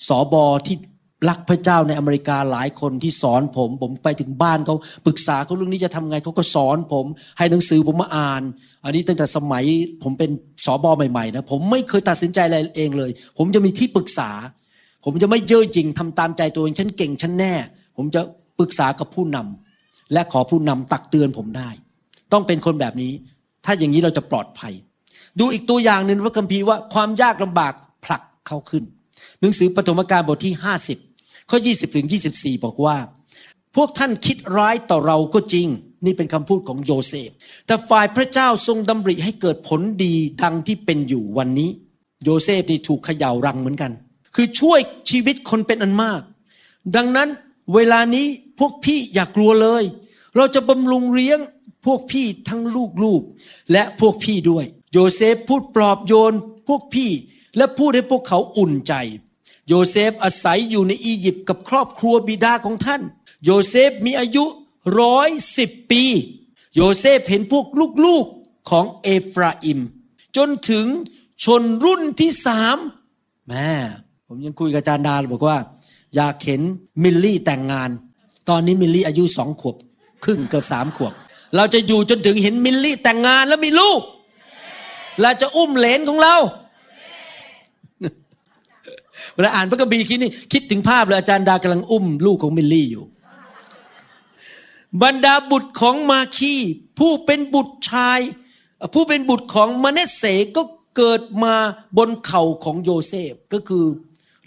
[0.08, 0.76] สอบอที่
[1.30, 4.75] รักพระเจ้าในอเมริกาหลายคนที่สอนผม ผมไปถึงบ้านเขา
[5.06, 7.06] ปรึกษาเขาเรื่องนี้จะทำไงเขาก็สอนผม
[7.38, 8.41] ให้หนังสือผมมาอ่าน
[8.84, 9.63] อันนี้ตั้งแต่สมัย
[10.03, 10.32] ผมเป็น
[10.65, 14.30] สอบอใหม่ๆนะผมไม่เคยตัดสินใจอะไรเองเลย ผมจะมีที่ปรึกษา
[15.06, 17.53] ผมจะไม่เย่อจริงทำตามใจตัวเองฉันเก่งฉันแน่
[17.97, 18.21] ผมจะ
[18.60, 21.69] ปรึกษากับผู้นำและขอผู้นำตักเตือนผมได้
[22.34, 23.12] ต้องเป็นคนแบบนี้
[23.65, 24.73] ถ้าอย่างนี้เราจะปลอดภัย
[25.39, 27.73] ดูอีกตัวอย่างหนึ่งพระคัมภีร์ว่าความยากลำบาก
[28.06, 28.84] ผลักเขาขึ้น
[29.41, 31.06] หนังสือปฐมกาลบทที่ 50
[31.49, 32.97] ข้อ 20ถึง24 บอกว่า
[33.75, 35.67] พวกท่านคิดร้ายต่อเราก็จริง
[36.05, 37.29] นี่เป็นคำพูดของโยเซฟ
[37.67, 41.69] แต่ฝ่ายพระเจ้าทรงดำริให้เกิดผลดีดังที่เป็นอยู่วันนี้
[42.23, 43.91] โยเซฟนี่ถูกเขย่ารังเหมือนกัน
[44.36, 44.79] คือช่วย
[45.10, 46.21] ชีวิตคนเป็นอันมาก
[46.95, 47.29] ดังนั้น
[47.73, 48.27] เวลานี้
[48.60, 49.83] พวกพี่อย่ากลัวเลย
[50.36, 51.39] เราจะบำรุงเลี้ยง
[51.86, 52.62] พวกพี่ทั้ง
[53.03, 56.33] ลูกๆ และพวกพี่ด้วย โยเซฟพูดปลอบโยน
[56.67, 57.12] พวกพี่
[57.57, 58.93] และพูดให้พวกเขาอุ่นใจ
[59.67, 63.01] โยเซฟอาศัยอยู่ในอียิปต์กับครอบครัวบิดาของท่าน
[63.45, 64.45] โยเซฟมีอายุ
[64.99, 66.03] ร้อยสิบปี
[66.75, 67.65] โยเซฟเห็นพวก
[68.06, 69.80] ลูกๆของเอฟราอิม
[70.38, 70.86] จนถึง
[71.43, 72.77] ชนรุ่นที่สาม
[73.47, 73.71] แม่
[74.27, 75.58] ผมยังคุยกับอาจารย์ดาบอกว่า
[76.15, 76.62] อยากเห็น
[77.03, 77.89] มิลลี่แต่งงาน
[78.49, 79.75] ตอนนี้มิลลี่อายุสองขวบ
[80.23, 81.13] ครึ่งเกือบสามขวบ
[81.56, 84.01] เราจะอยู่จนถึงเห็นมิลลี่แต่งงานแล้วมีลูก
[85.21, 86.36] เราจะอุ้มเหลนของเรา
[89.36, 93.06] เวลาอ่านพระคัมภีร์คิดนี่คิดถึงภาพเลยอาจารย์ดากำลังอุ้มลูกของมิลลี่อยู่
[95.03, 96.55] บรรดาบุตรของมาคีร์
[96.99, 98.19] ผู้เป็นบุตรชาย
[98.93, 100.23] ผู้เป็นบุตรของมนัสเสห์
[100.56, 100.62] ก็
[100.97, 101.56] เกิดมา
[101.97, 103.86] บนเข่าของโยเซฟก็คือ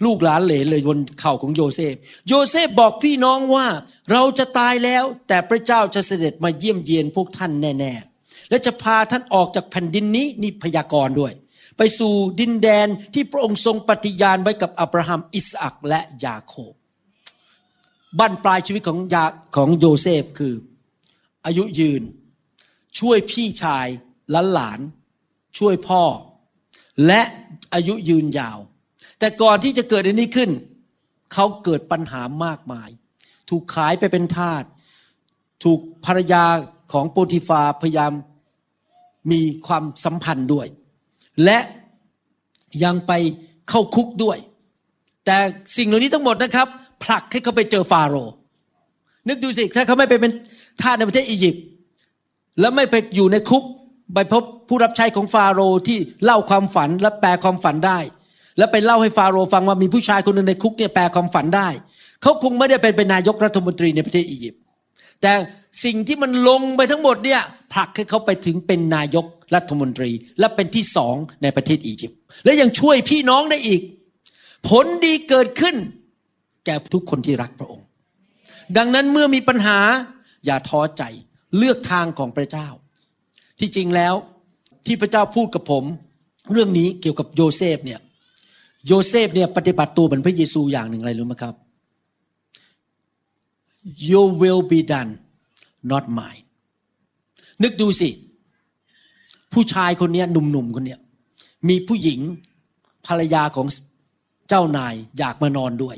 [0.05, 1.95] ลูกหลานเหลนเลยบนเข่าของโยเซฟ
[2.27, 3.67] โยเซฟบอกพี่น้องว่า
[4.11, 11.33] เราจะตายแล้วแต่พระเจ้าจะเสด็จมาเยี่ยมเยียนพวกท่านแน่ ๆ และจะพาท่านออกจากแผ่นดินนี้นี่พยากรณ์ด้วย
[11.77, 16.73] ไปสู่ดินแดนที่พระองค์ทรงปฏิญาณไว้กับอับราฮัม อิสอักและยาโคบ
[18.19, 20.55] บั้นปลายชีวิตของยาของโยเซฟคือ
[21.45, 22.03] อายุยืน
[22.99, 23.87] ช่วยพี่ชาย
[24.33, 24.79] ลูกหลาน
[25.57, 26.03] ช่วยพ่อ
[27.07, 27.21] และ
[27.73, 28.57] อายุยืนยาว
[29.19, 30.49] แต่ก่อนที่จะเกิดอันนี้ขึ้น
[31.33, 32.89] เขาเกิดปัญหามากมาย
[33.49, 34.63] ถูกขายไปเป็นทาส
[35.63, 36.45] ถูกภรรยา
[36.91, 38.13] ของโปติฟาพยายาม
[39.31, 40.67] มีความสัมพันธ์ด้วย
[41.45, 41.59] และ
[42.83, 43.11] ยังไป
[43.69, 44.37] เข้าคุกด้วย
[45.25, 45.37] แต่
[45.77, 46.67] สิ่งเหล่านี้ทั้งหมดนะครับ
[47.03, 48.33] ผลักให้เขาไปเจอฟาโรห์
[49.27, 50.31] นึกดูสิถ้าเขาไม่ไปเป็น
[50.81, 51.63] ทาสในประเทศอียิปต์
[52.59, 53.63] แล้วไม่ไปอยู่ในคุก
[54.13, 57.99] ไปพบผู้รับใช้ของฟาโรห์ที่เล่าความฝันและแปลความฝันได้
[58.57, 61.67] แล้วไปเล่าให้ฟาโรห์ฟังว่ามีผู้ชายคนหนึ่งในคุกเนี่ยแปลความฝันได้
[62.21, 64.61] เขาคงไม่ได้เป็นเป็นนายกรัฐมนตรีในประเทศอียิปต์
[65.21, 65.31] แต่
[65.83, 67.41] สิ่งที่มันลงไปทั้งหมดเนี่ย
[67.73, 73.81] ผลักให้เขาไปถึงเป็นนายกรัฐมนตรี และเป็นที่สองในประเทศอียิปต์และยังช่วยพี่น้องได้อีก
[74.69, 75.75] ผลดีเกิดขึ้น
[76.65, 77.85] แก่ทุกคนที่รักพระองค์
[78.77, 79.79] ดังนั้นเมื่อมีปัญหา
[80.45, 81.03] อย่าท้อใจ
[81.57, 82.67] เลือกทางของพระเจ้า
[83.59, 84.15] ที่จริงแล้ว
[84.85, 85.83] ที่พระเจ้าพูดกับผม
[86.51, 87.99] เรื่องนี้เกี่ยวกับโยเซฟเนี่ย
[88.87, 91.55] โยเซฟเนี่ยปฏิบัติตัวเหมือนพระเยซูอย่างหนึ่งอะไรรู้ไหมครับ
[94.09, 95.11] your will be done
[95.91, 96.43] not mine
[97.63, 98.09] นึกดูสิ
[99.53, 100.97] ผู้ชายคนนี้หนุ่มๆคนนี้
[101.69, 102.19] มีผู้หญิง
[103.07, 103.67] ภรรยาของ
[104.49, 105.97] เจ้านายอยากมานอนด้วย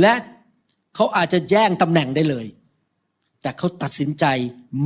[0.00, 0.14] และ
[0.94, 2.46] เขาอาจจะแย่งตำแหน่งได้เลย
[3.42, 4.24] แต่เขาตัดสินใจ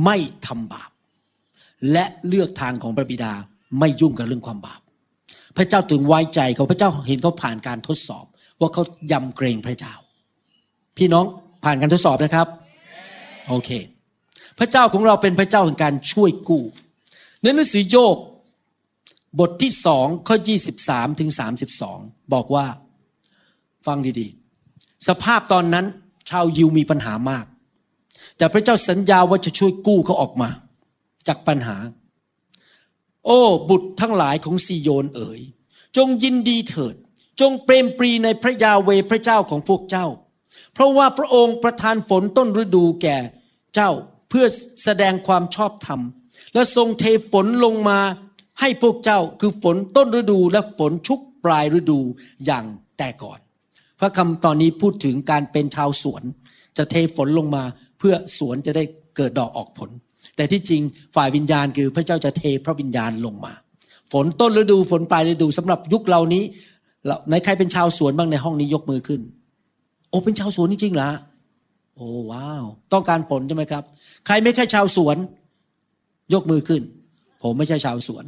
[0.03, 0.17] ไม่
[0.47, 0.91] ทำบาป
[1.91, 3.33] และเลือกทางของพระบิดา
[3.79, 4.81] ไม่ยุ่งกับเรื่องความบาป
[5.57, 8.25] พระเจ้าถึงไว้ใจเขาพระเจ้าเห็นเขาผ่านการทดสอบ
[8.59, 9.93] ว่าเขายำเกรงพระเจ้า
[10.97, 11.25] พี่น้อง
[11.63, 12.47] ผ่านการทดสอบนะครับ
[13.49, 13.69] โอเค
[14.59, 16.63] พระเจ้าของเราเป็นพระเจ้าแห่งการช่วยกู้
[17.41, 18.17] ในหนังสือโยบ
[19.39, 20.37] บทที่สองข้อ
[20.77, 21.29] 23 ถึง
[21.81, 22.65] 32 บอกว่า
[23.85, 25.85] ฟังดีๆ สภาพตอนนั้น
[26.29, 27.45] ชาวยิวมีปัญหามาก
[28.37, 30.49] แต่พระเจ้าสัญญาว่าจะช่วยกู้เขาออกมา
[31.27, 31.77] จากปัญหา
[33.25, 35.39] โอ้ บุตรทั้งหลายของซีโยนเอ๋ย
[35.97, 36.95] จงยินดีเถิด
[37.39, 40.05] จงเปรมปรีในพระยาเวพระเจ้าของพวกเจ้า
[40.73, 43.17] เพราะว่าพระองค์ประทานฝนต้นฤดูแก่
[43.75, 43.91] เจ้า
[44.29, 44.45] เพื่อ
[44.83, 45.99] แสดงความชอบธรรม
[46.53, 47.99] และทรงเทฝนลงมา
[48.59, 51.99] ให้พวกเจ้าคือฝนต้นฤดูและฝนชุกปลายฤดู
[52.45, 52.65] อย่าง
[52.97, 53.39] แต่ก่อน
[53.99, 56.23] พระคำตอนนี้พูดถึงการเป็นชาวสวน
[56.77, 57.63] จะเทฝนลงมา
[57.99, 58.83] เพื่อสวนจะได้
[59.15, 59.89] เกิดดอกออกผล
[60.35, 60.81] แต่ที่จริง
[61.15, 63.53] ฝ่ายวิญญาณคือพระเจ้าจะเทพระวิญญาณลงมา
[64.11, 66.43] ฝนต้นฤดูฝนปลายฤดูสำหรับยุคเรานี้
[67.31, 69.21] ในใครเป็นชาวสวนบ้างในห้องนี้ยกมือขึ้น
[70.09, 71.09] โอ้เป็นชาวสวนจริงๆเหรอ
[71.99, 73.83] โอ้ว้าว ต้องการฝนใช่ไหมครับ
[74.25, 75.17] ใครไม่ใช่ชาวสวน
[76.33, 76.81] ยกมือขึ้น
[77.43, 78.25] ผมไม่ใช่ชาวสวน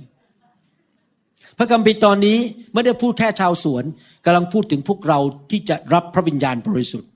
[1.58, 2.38] พระคัมภีตอนนี้
[2.74, 3.84] ไม่ได้พูดแค่ชาวสวน
[4.26, 5.20] กำลังพูดถึงพวกเรา
[5.52, 7.10] ที่จะรับพระวิญญาณบริสุทธิ์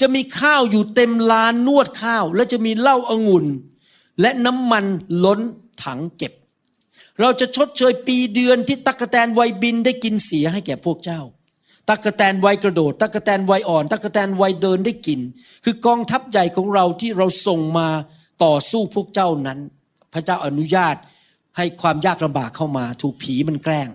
[0.00, 3.46] จะมีข้าวอยู่เต็มลานนวดข้าว และจะมีเหล้าอางุ่น
[4.20, 4.84] และน้ำมัน
[5.24, 5.40] ล้น
[5.84, 6.32] ถังเก็บ
[7.20, 11.20] เราจะชดเชยปีเดือนที่ตักกแตนไวยบินได้กินเสียให้แก่พวกเจ้า
[11.90, 15.20] ตักกแตนวัยกระโดด ตักกแตนวัยอ่อน ตักกแตนวัยเดินได้กิน
[15.64, 17.88] คือกองทัพใหญ่ของเราที่เราส่งมา
[18.44, 19.58] ต่อสู้พวกเจ้านั้น
[20.12, 20.96] พระเจ้าอนุญาต
[21.56, 23.88] ให้ความยากลำบากเข้ามา ถูกผีมันแกล้ง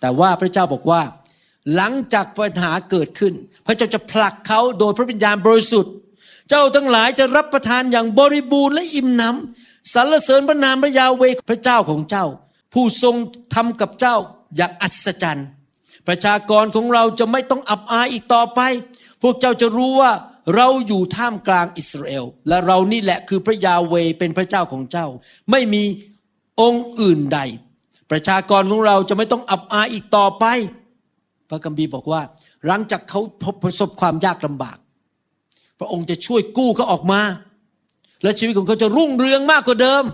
[0.00, 1.02] แต่ว่าพระเจ้าบอกว่า
[1.74, 3.34] หลังจากปัญหาเกิดขึ้น
[3.66, 5.92] พระเจ้าจะผลักเขาโดยพระวิญญาณบริสุทธิ์
[6.48, 12.26] เจ้าทั้งหลายจะรับประทานอย่างบริบูรณ์และอิ่มหนำสรรเสริญพระนามพระยาเวพระเจ้าของเจ้า
[12.74, 13.16] ผู้ทรง
[13.54, 14.16] ทำกับเจ้า
[14.56, 15.48] อย่างอัศจรรย์
[16.10, 18.60] ประชากรของเราจะไม่ต้องอับอายอีกต่อไป
[19.22, 20.12] พวกเจ้าจะรู้ว่า
[20.56, 25.06] เราอยู่ท่ามกลางอิสราเอล และเรานี่แหละคือพระยาเวเป็นพระเจ้าของเจ้า
[25.50, 25.82] ไม่มี
[26.60, 27.38] องค์อื่นใด
[28.10, 30.44] ประชากรของเราจะไม่ต้องอับอายอีกต่อไป
[31.48, 32.22] พระคัมภีบอกว่า
[32.66, 34.76] หลังจากเขาพบประสบความยากลำบาก
[35.78, 37.20] พระองค์จะช่วยกู้เขาออกมา
[38.22, 40.04] และชีวิตของเขาจะรุ่งเรืองมากกว่าเดิม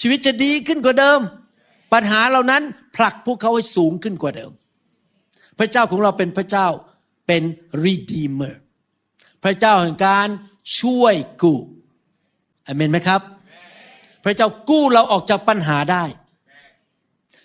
[0.00, 1.20] ชีวิตจะดีขึ้นกว่าเดิม
[1.92, 2.62] ปัญหาเหล่านั้น
[2.96, 4.52] ผลักพวกเขาให้สูงขึ้นกว่าเดิม
[5.58, 6.66] พระเจ้าของเราเป็นพระเจ้า
[7.26, 7.42] เป็น
[7.84, 8.54] redeemer
[9.44, 10.28] พระเจ้าแห่งการ
[10.80, 11.58] ช่วยกู้
[12.66, 13.20] อเมนไหมครับ
[14.24, 16.04] พระเจ้ากู้เราออกจากปัญหาได้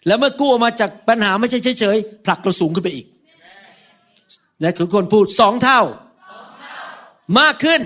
[0.08, 3.08] แล้วเมื่อกู้ออกมาจากปัญหาไม่ใช่เฉยๆผลักเราสูงขึ้นไปอีก
[4.62, 5.82] และคือคนพูดสองเท่า
[7.40, 7.82] มากขึ้น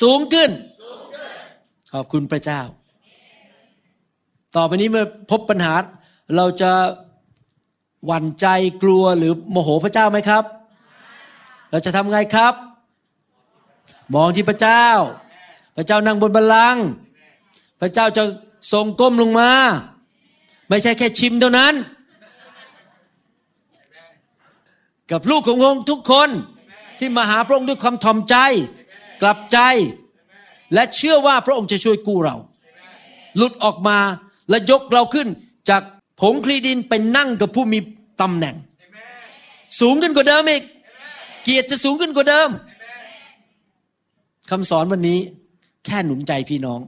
[0.00, 0.50] สูงขึ้น
[1.92, 2.60] ขอบคุณพระเจ้า
[4.56, 5.74] ต่อไปนี้เมื่อพบปัญหา
[6.36, 6.72] เราจะ
[8.06, 8.46] หวั่นใจ
[8.82, 10.44] กลัวหรือโมโหพระเจ้าไหมครับ
[11.70, 12.54] เราจะทำไงครับ
[14.14, 14.86] มองที่พระเจ้า
[15.76, 16.84] พระเจ้านั่งบนบัลลังก์
[17.80, 18.22] พระเจ้าจะ
[18.72, 19.50] ทรงก้มลงมา
[20.68, 21.74] ไม่ใช่แค่ชิมเท่านั้น
[25.10, 26.28] กับลูกของพระองค์ทุกคน
[26.98, 28.36] ที่มาหาพระองค์ด้วยความถ่อมใจ
[29.22, 29.58] กลับใจ
[30.74, 32.36] และเชื่อว่าพระองค์จะช่วยกู้เรา
[33.36, 33.98] หลุดออกมา
[34.50, 35.28] และยกเราขึ้น
[35.70, 35.82] จาก
[36.20, 37.78] ผงคลีดินไปนั่งกับผู้มี
[38.20, 38.56] ตำแหน่ง
[39.80, 40.62] สูงขึ้นกว่าเดิมอีก
[41.44, 42.50] เกียรติจะสูงขึ้นกว่าเดิม
[44.50, 45.18] คำสอนวันนี้
[45.84, 46.80] แค่หนุนใจพี่น้อง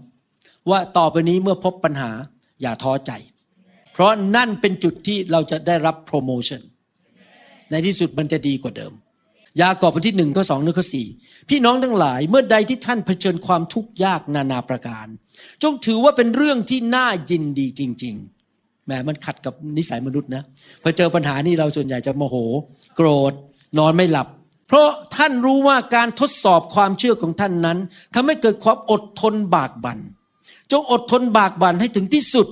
[0.70, 2.10] ว่าต่อไปนี้เมื่อพบปัญหา
[2.60, 3.12] อย่าท้อใจ
[3.92, 6.62] เพราะนั่นเป็นจุดที่เราจะได้รับโปรโมชั่น
[7.70, 8.92] ในที่สุดมันจะดีกว่าเดิม
[9.60, 11.06] ยากอบบทที่หนึ่งข้อสองข้อสี่
[11.48, 15.06] พี่น้องทั้งหลายเมื่อใดที่ท่านเผชิญความทุกข์ยากนานาประการ
[15.62, 18.14] จงถือว่าเป็นเรื่องที่น่ายินดีจริง
[18.50, 20.42] ๆแหมมันขัดกับนิสัยมนุษย์นะ
[20.82, 22.36] พอเจอปัญหานี้เราส่วนใหญ่จะโมโห
[22.96, 23.32] โกรธ
[23.78, 24.28] นอนไม่หลับ
[24.68, 27.78] เพราะท่านรู้ว่าการทดสอบความเชื่อของท่านนั้น
[28.14, 29.98] ทำให้เกิดความอดทนบากบัน่น
[30.72, 32.46] จงอดทนบากบั่นให้ถึงที่สุด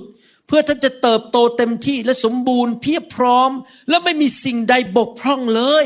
[0.47, 3.51] เพื่อท่านจะเติบโตเต็มที่และสมบูรณ์เพียบพร้อม
[3.89, 5.85] และไม่มีสิ่งใดบกพร่องเลย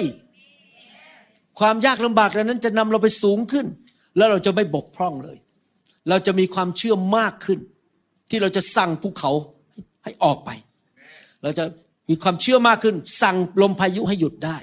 [1.60, 3.66] ความยากลำบากเหล่านั้นจะนำเราไปสูงขึ้น
[4.18, 5.38] แล้วเราจะไม่บกพร่องเลย
[6.10, 7.60] เราจะมีความเชื่อมากขึ้น
[8.30, 9.32] ที่เราจะสั่งภูเขา
[10.04, 10.50] ให้ออกไป
[11.44, 11.66] เราจะ
[12.10, 14.58] มีความเชื่อมากขึ้น สั่งลมพายุให้หยุดได้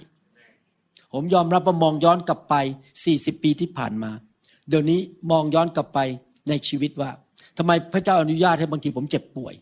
[1.13, 2.55] ผมยอมรับว่ามองย้อนกลับไป
[3.01, 4.11] 40 ปีที่ผ่านมา
[4.69, 5.99] เดี๋ยวนี้มองย้อนกลับไป
[6.49, 7.11] ในชีวิตว่า
[7.59, 9.55] ทำไมพระเจ้าอนุญาตให้บางทีผมเจ็บป่วย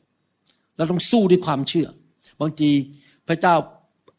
[0.76, 1.88] เราต้องสู้ด้วยความเชื่อ
[2.40, 2.70] บางที
[3.28, 3.54] พระเจ้า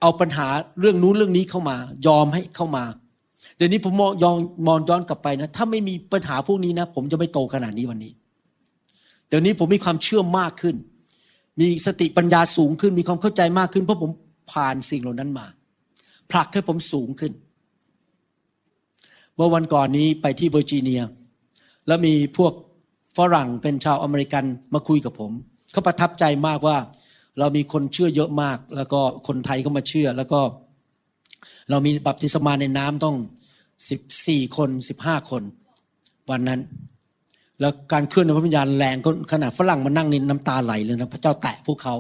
[0.02, 0.47] เอาปัญหา
[0.80, 1.78] เรื่องนู้นเรื่องนี้เข้ามา
[2.08, 2.84] ยอมให้เข้ามา
[3.58, 4.38] เดี๋ยวนี้ผมมองยอง
[4.68, 8.12] มองย้อนกลับไปนะ ถ้าไม่มีปัญหาพวกนี้นะ ผมจะไม่โตขนาดนี้วันนี้
[9.28, 10.76] เดี๋ยวนี้ผมมีความเชื่อมากขึ้น
[11.60, 14.12] มีสติปัญญาสูงขึ้น มีความเข้าใจมากขึ้น เพราะผม
[14.52, 15.45] ผ่านสิ่งเหล่านั้นมา
[16.32, 17.32] ผลักให้ผมสูงขึ้น
[19.36, 21.02] เมื่อวันก่อนนี้ไปที่เวอร์จิเนีย
[21.88, 22.54] แล้วมีพวก
[23.18, 24.43] ฝรั่งเป็นชาวอเมริกัน
[24.74, 25.32] มาคุยกับผม
[25.72, 26.78] เขาประทับใจมากว่า
[27.39, 30.39] เรามีคนเชื่อเยอะมาก แล้วก็คนไทยก็มาเชื่อ แล้วก็
[31.69, 33.15] เรามีบัพติศมาในน้ำต้อง
[33.89, 35.43] สิบสี่คนสิบห้าคน
[36.29, 36.59] วันนั้น
[37.59, 41.95] แล้วการเคลื่อนในพระวิญญาณแรงก็ขนาดฝรั่งมานั่งนี่น้ำตาไหลเลยนะพระเจ้าแตะพวกเขา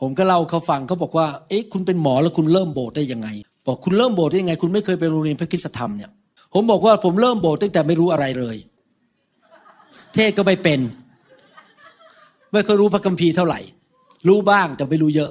[0.00, 3.28] ผมก็เล่าเขาฟังเขาบอกว่าเอ๊ะคุณเป็นหมอแล้วคุณเริ่มโบสถ์ได้ยังไง
[3.66, 6.10] บอกคุณเริ่มโบสถ์ได้ยังไง คุณไม่เคยไปโรงเรียนพระคุณธรรมเนี่ย
[6.54, 8.56] ผมบอกว่าผมเริ่มโบสถ์ตั้งแต่ไม่รู้อะไรเลย
[10.14, 10.80] เทศก็ไม่เป็น
[12.52, 13.60] ไม่เคยรู้พระคัมภีร์เท่าไหร่
[14.28, 15.30] รู้บ้างแต่ไม่รู้เยอะ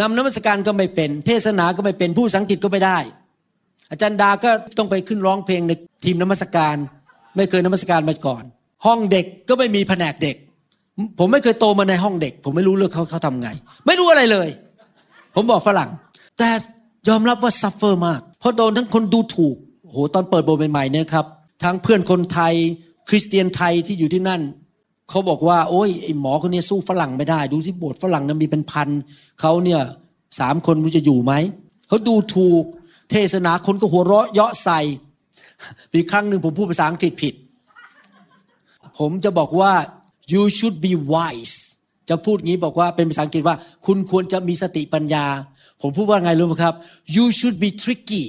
[0.00, 2.98] นำนมัสการก็ไม่เป็น เทศนาก็ไม่เป็นผู้สังกฤษก็ไม่ได้
[3.90, 5.72] อาจารย์ดาก็ต้องไปขึ้นร้องเพลงใน
[6.04, 6.76] ทีมนมัสการ
[7.36, 8.42] ไม่เคยนมัสการมาก่อน
[8.86, 10.36] ห้องเด็กก็ไม่มีแผนกเด็ก
[11.18, 13.48] ผมไม่เคยโตมาในห้องเด็ก ผมไม่รู้เรื่องเขาเขาทำไง
[13.86, 14.48] ไม่รู้อะไรเลย
[15.34, 15.90] ผมบอกฝรั่ง
[16.38, 16.48] แต่
[17.08, 19.56] ยอมรับว่า suffer มาก เพราะโดนทั้งคนดูถูก
[19.90, 21.26] โหตอนเปิดโบสถ์ใหม่ๆเนี่ยครับ
[21.62, 22.54] ทั้งเพื่อนคนไทย
[23.08, 24.42] คริสเตียนไทยที่อยู่ที่นั่น
[25.10, 28.88] เขาบอกว่า โอ้ยไอหมอคนนี้สู้ฝรั่งไม่ได้ ดูที่โบสถ์ฝรั่งนั้นมีเป็นพัน
[29.40, 29.80] เขาเนี่ย
[30.40, 31.32] สามคนมันจะอยู่ไหม
[31.88, 32.64] เขาดูถูก
[33.10, 34.80] เทศนาคนก็หัวเราะเยาะใส่
[35.92, 37.34] ปีครั้งหนึ่งผมพูดภาษาอังกฤษผิด
[38.98, 39.72] ผมจะบอกว่า
[40.32, 41.56] you should be wise
[42.08, 45.26] จะพูดงี้บอกว่าเป็นภาษาอังกฤษว่า คุณควรจะมีสติปัญญา
[45.80, 46.74] ผมพูดว่าไงรู้ไหมครับ
[47.14, 48.24] you should be tricky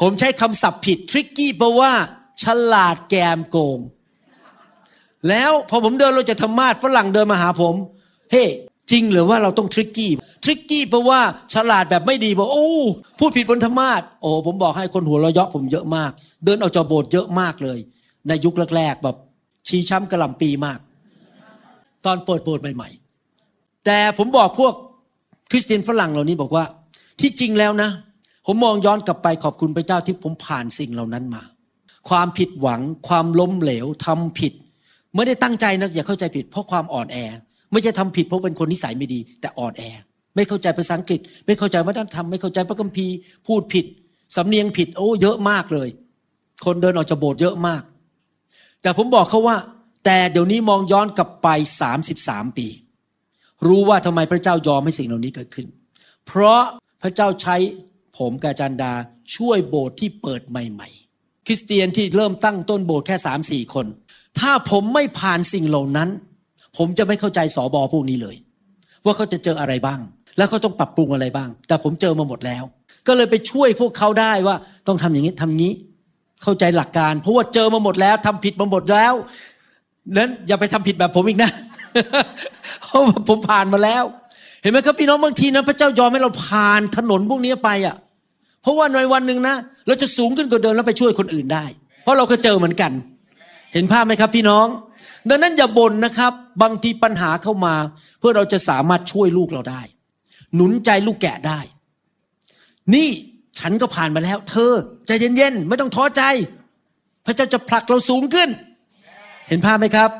[0.00, 1.92] ผมใช้คำศัพท์ผิด tricky แปลว่า
[2.44, 3.78] ฉลาดแกมโกง
[5.28, 7.74] แล้วพอผมเดินลงจากธรรมาสฝรั่งเดินมาหาผม
[8.32, 8.50] เฮ้ hey,
[8.90, 10.12] จริงหรือว่าเราต้องทริกกี้
[10.44, 11.20] ทริกกี้แปลว่า
[11.54, 12.68] ฉลาดแบบไม่ดีบอกโอ้
[13.18, 16.10] พูดผิดบนธรรมาสโอ้ผมบอกให้คนหัวเราะเยาะผมเยอะมาก
[16.44, 17.78] เดินออกจากโบสถ์เยอะมากเลย
[18.28, 19.16] ในยุคแรกๆแบบ
[19.68, 20.78] ชี้ช้ำกระลำปีมาก
[22.04, 22.88] ตอนเปิดโบสถ์ใหม่
[23.36, 24.74] ๆ แต่ผมบอกพวก
[25.50, 26.64] คริสเตียนฝรั่งเหล่านี้บอกว่า
[27.20, 27.90] ที่จริงแล้วนะ
[28.46, 31.42] ผมมองย้อนกลับไปขอบคุณพระเจ้าที่ผมผ่านสิ่งเหล่านั้นมา
[32.08, 34.52] ความผิดหวัง ความล้มเหลวทำผิด
[35.14, 37.16] ไม่ได้ตั้งใจนะอย่าเข้าใจผิด เพราะความอ่อนแอ
[37.72, 39.82] ไม่ใช่ทำผิดเพราะเป็นคนนิสัยไม่ดี แต่อ่อนแอ
[40.34, 43.14] ไม่เข้าใจภาษาอังกฤษ ไม่เข้าใจวัฒนธรรมไม่เข้าใจพระคัมภีร์
[43.46, 43.84] พูดผิด
[44.36, 45.88] สำเนียงผิด โอ้เยอะมากเลย
[46.64, 47.82] คนเดินออกจากโบสถ์เยอะมาก
[48.82, 49.56] แต่ผมบอกเขาว่า
[50.04, 51.48] แต่เดี๋ยวนี้มองย้อนกลับไป
[52.02, 52.66] 33 ปี
[53.66, 55.66] รู้ว่าทำไมพระเจ้ายอมให้สิ่งเหล่านี้เกิดขึ้น
[56.26, 56.62] เพราะ
[57.02, 57.56] พระเจ้าใช้
[58.16, 58.92] ผมกาจันดา
[59.36, 61.05] ช่วยโบสถ์ที่เปิดใหม่ ๆ
[61.46, 63.86] คริสเตียนที่เริ่มตั้งต้นโบสถ์แค่สามสี่คน
[64.40, 66.08] ถ้าผมไม่ผ่านสิ่งเหล่านั้น
[66.76, 68.36] ผมจะไม่เข้าใจสอบอพวกนี้เลย
[69.04, 70.00] ว่าเขาจะเจออะไรบ้าง
[70.38, 72.64] แล้วเขาต้องปรับปรุงอะไรบ้าง แต่ผมเจอมาหมดแล้ว
[73.06, 75.72] ก็เลยไปช่วยพวกเขาได้ว่าต้องทำอย่างนี้ทำนี้
[76.42, 79.14] เข้าใจหลักการ เพราะว่าเจอมาหมดแล้วทำผิดมาหมดแล้ว
[80.16, 81.50] นั้นอย่าไปทำผิดแบบผมอีกนะ
[82.82, 84.04] เพราะผมผ่านมาแล้ว
[84.62, 87.96] เห็นไหมครับพี่น้องบางทีนะพระเจ้ายอมให้เราผ่านถนนพวกนี้ไปอะ
[88.66, 89.56] เพราะว่าในวันหนึ่งนะ
[89.86, 91.64] เราจะสูงขึ้นกว่าเดิมแล้วไปช่วยคนอื่นได้
[92.02, 92.92] เพราะเราเคยเจอเหมือนกัน
[93.72, 94.66] เห็นภาพไหมครับพี่น้อง
[95.28, 97.74] ดังนั้นอย่าบ่นนะครับ บางทีปัญหาเข้ามา
[98.18, 99.82] เพื่อเราจะสามารถช่วยลูกเราได้
[100.54, 101.60] หนุนใจลูกแกะได้
[102.94, 103.08] นี่
[103.58, 104.72] ฉันก็ผ่านมาแล้ว เธอ
[105.06, 106.22] ใจเย็นๆไม่ต้องท้อใจ
[107.26, 108.48] พระเจ้าจะผลักเราสูงขึ้น
[109.48, 110.10] เห็นภาพไหมครับ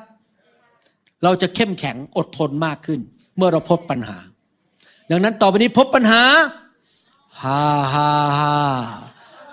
[1.25, 3.01] เราจะเข้มแข็งอดทนมากขึ้น
[3.37, 4.19] เมื่อเราพบปัญหา
[5.11, 6.23] ดังนั้นต่อไปนี้พบปัญหา
[7.43, 7.63] ฮ่า
[7.95, 8.11] ฮ่า
[8.41, 8.57] ฮ่า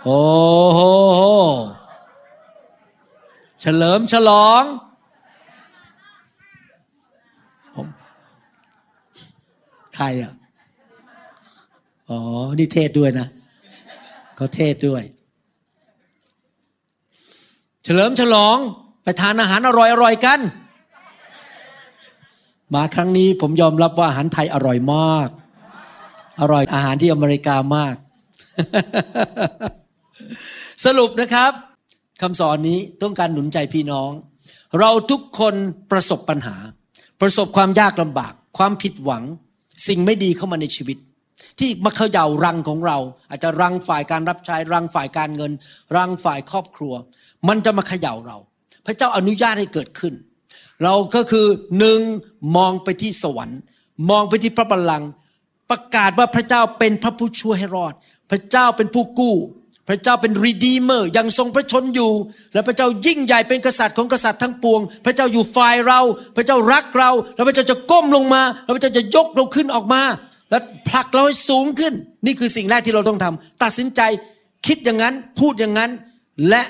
[0.04, 0.22] โอ้
[0.74, 0.80] โห
[3.62, 4.64] เฉลิมฉลอง
[7.76, 7.88] ผม
[9.96, 10.34] ใครอะ
[12.10, 12.20] อ๋อ
[12.58, 13.28] นี่เทศด้วยนะ
[14.36, 15.04] เขาเทศด้วย
[17.84, 18.58] เฉลิมฉลอง
[19.04, 20.40] ไปทานอาหารอร่อยๆกัน
[22.74, 25.30] มาครั้งนี้ผมยอมรับว่าอาหารไทยอร่อยมาก
[26.42, 27.96] อร่อยอาหารที่อเมริกามาก
[30.86, 31.52] สรุปนะครับ
[32.22, 34.10] คำสอนนี้ต้องการหนุนใจพี่น้อง
[34.80, 35.56] เราทุกคน
[35.92, 36.56] ประสบปัญหา
[37.22, 39.24] ประสบความยากลำบาก ความผิดหวัง
[39.88, 40.98] สิ่งไม่ดีเข้ามาในชีวิต
[41.60, 42.98] ที่มาเขย่ารังของเรา
[43.30, 45.52] อาจจะรังฝ่ายการรับใช้รังฝ่ายการเงิน
[45.96, 46.94] รังฝ่ายครอบครัว
[47.48, 48.38] มันจะมาเขย่าเรา
[48.86, 50.14] พระเจ้าอนุญาตให้เกิดขึ้น
[50.84, 51.48] เราก็คือ
[51.80, 52.00] หนึ่ง
[52.58, 53.60] มองไปที่สวรรค์
[54.10, 55.10] มองไปที่พระบัลลังก์
[55.74, 57.94] ประกาศว่าพระเจ้าเป็นพระผู้ช่วยให้รอด
[58.32, 59.36] พระเจ้าเป็นผู้กู้
[59.90, 62.12] พระเจ้าเป็นรีดีเมอร์ยังทรงพระชนอยู่
[62.54, 66.00] และพระเจ้ายิ่งใหญ่เป็นกษัตริย์ของกษัตริย์ทั้งปวง พระเจ้าอยู่ฝ่ายเรา
[66.36, 70.02] พระเจ้ารักเรา แล้วพระเจ้าจะก้มลงมา แล้วพระเจ้าจะยกเราขึ้นออกมา
[70.50, 71.94] และผลักเราให้สูงขึ้น
[72.26, 74.02] นี่คือสิ่งแรกที่เราต้องทำตัดสินใจ
[74.68, 75.92] คิดอย่างนั้นพูดอย่างนั้น
[76.50, 76.64] และ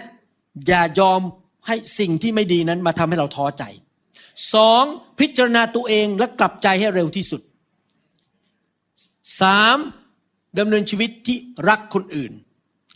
[0.68, 1.22] อย่ายอม
[1.68, 3.64] ให้สิ่งที่ไม่ดีนั้นมาทำให้เราท้อใจ
[4.54, 4.84] สอง
[5.20, 7.42] พิจารณาตัวเองและกลับใจให้เร็วที่สุด
[9.42, 9.78] สาม
[10.60, 11.38] ดำเนินชีวิตที่
[11.70, 12.32] รักคนอื่น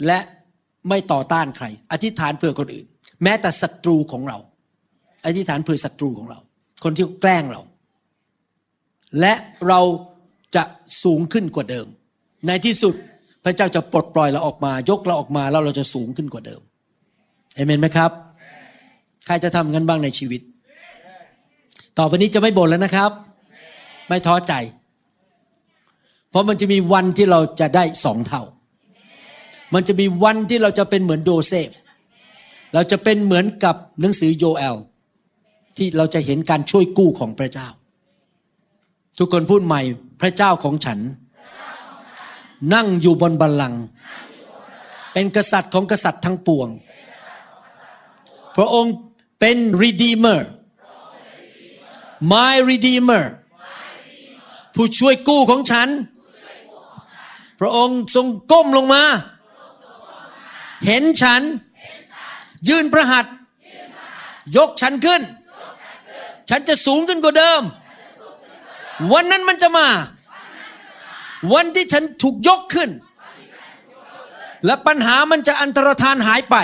[0.05, 0.19] และ
[0.89, 2.85] ไม่ต่อต้านใคร อธิษฐานเพื่อคนอื่น
[3.23, 4.37] แม้แต่ศัตรูของเรา
[5.25, 6.39] อธิษฐานเพื่อศัตรูของเรา
[6.83, 7.61] คนที่แกล้งเรา
[9.19, 9.33] และ
[9.67, 9.81] เรา
[10.55, 10.63] จะ
[11.03, 11.87] สูงขึ้นกว่าเดิม
[12.47, 12.95] ในที่สุด
[13.43, 16.61] พระเจ้าจะปลดปล่อยเราออกมา ยกเราออกมาแล้วเราจะสูงขึ้นกว่าเดิม
[17.55, 18.11] เอเมนไหมครับ
[19.25, 20.41] ใครจะทำงั้นบ้างในชีวิต
[21.97, 23.11] ต่อไปนี้จะไม่บ่นแล้วนะครับ
[24.07, 24.53] ไม่ท้อใจ
[26.29, 28.43] เพราะมันจะมีวันที่เราจะได้สองเท่า
[29.73, 31.69] มันจะมีวันที่เราจะเป็นเหมือนโดเซฟ
[32.73, 34.77] เราจะเป็นเหมือนกับหนังสือโยเอล
[35.77, 37.67] ที่เราจะเห็นการช่วยกู้ของพระเจ้า
[39.17, 39.81] ทุกคนพูดใหม่
[40.21, 40.99] พระเจ้าของฉัน
[42.73, 43.81] นั่งอยู่บนบัลลังก์
[45.13, 46.69] เป็นกษัตริย์ของกษัตริย์ทั้งปวง
[48.55, 48.93] พระองค์
[49.39, 50.39] เป็น redeemer
[52.31, 53.25] my redeemer
[54.75, 55.87] ผู้ช่วยกู้ของฉัน
[57.59, 59.03] พระองค์ทรงก้มลงมา
[60.85, 61.41] เห็นฉัน
[62.69, 63.33] ยืนพระหัตถ์
[64.57, 65.21] ยกฉันขึ้น
[66.49, 67.61] ฉันจะสูงขึ้นกว่าเดิม
[69.13, 69.87] วันนั้นมันจะมา
[71.53, 72.89] วันที่ฉันถูกยกขึ้น
[74.65, 76.55] และปัญหามันจะอันตรธานหายไป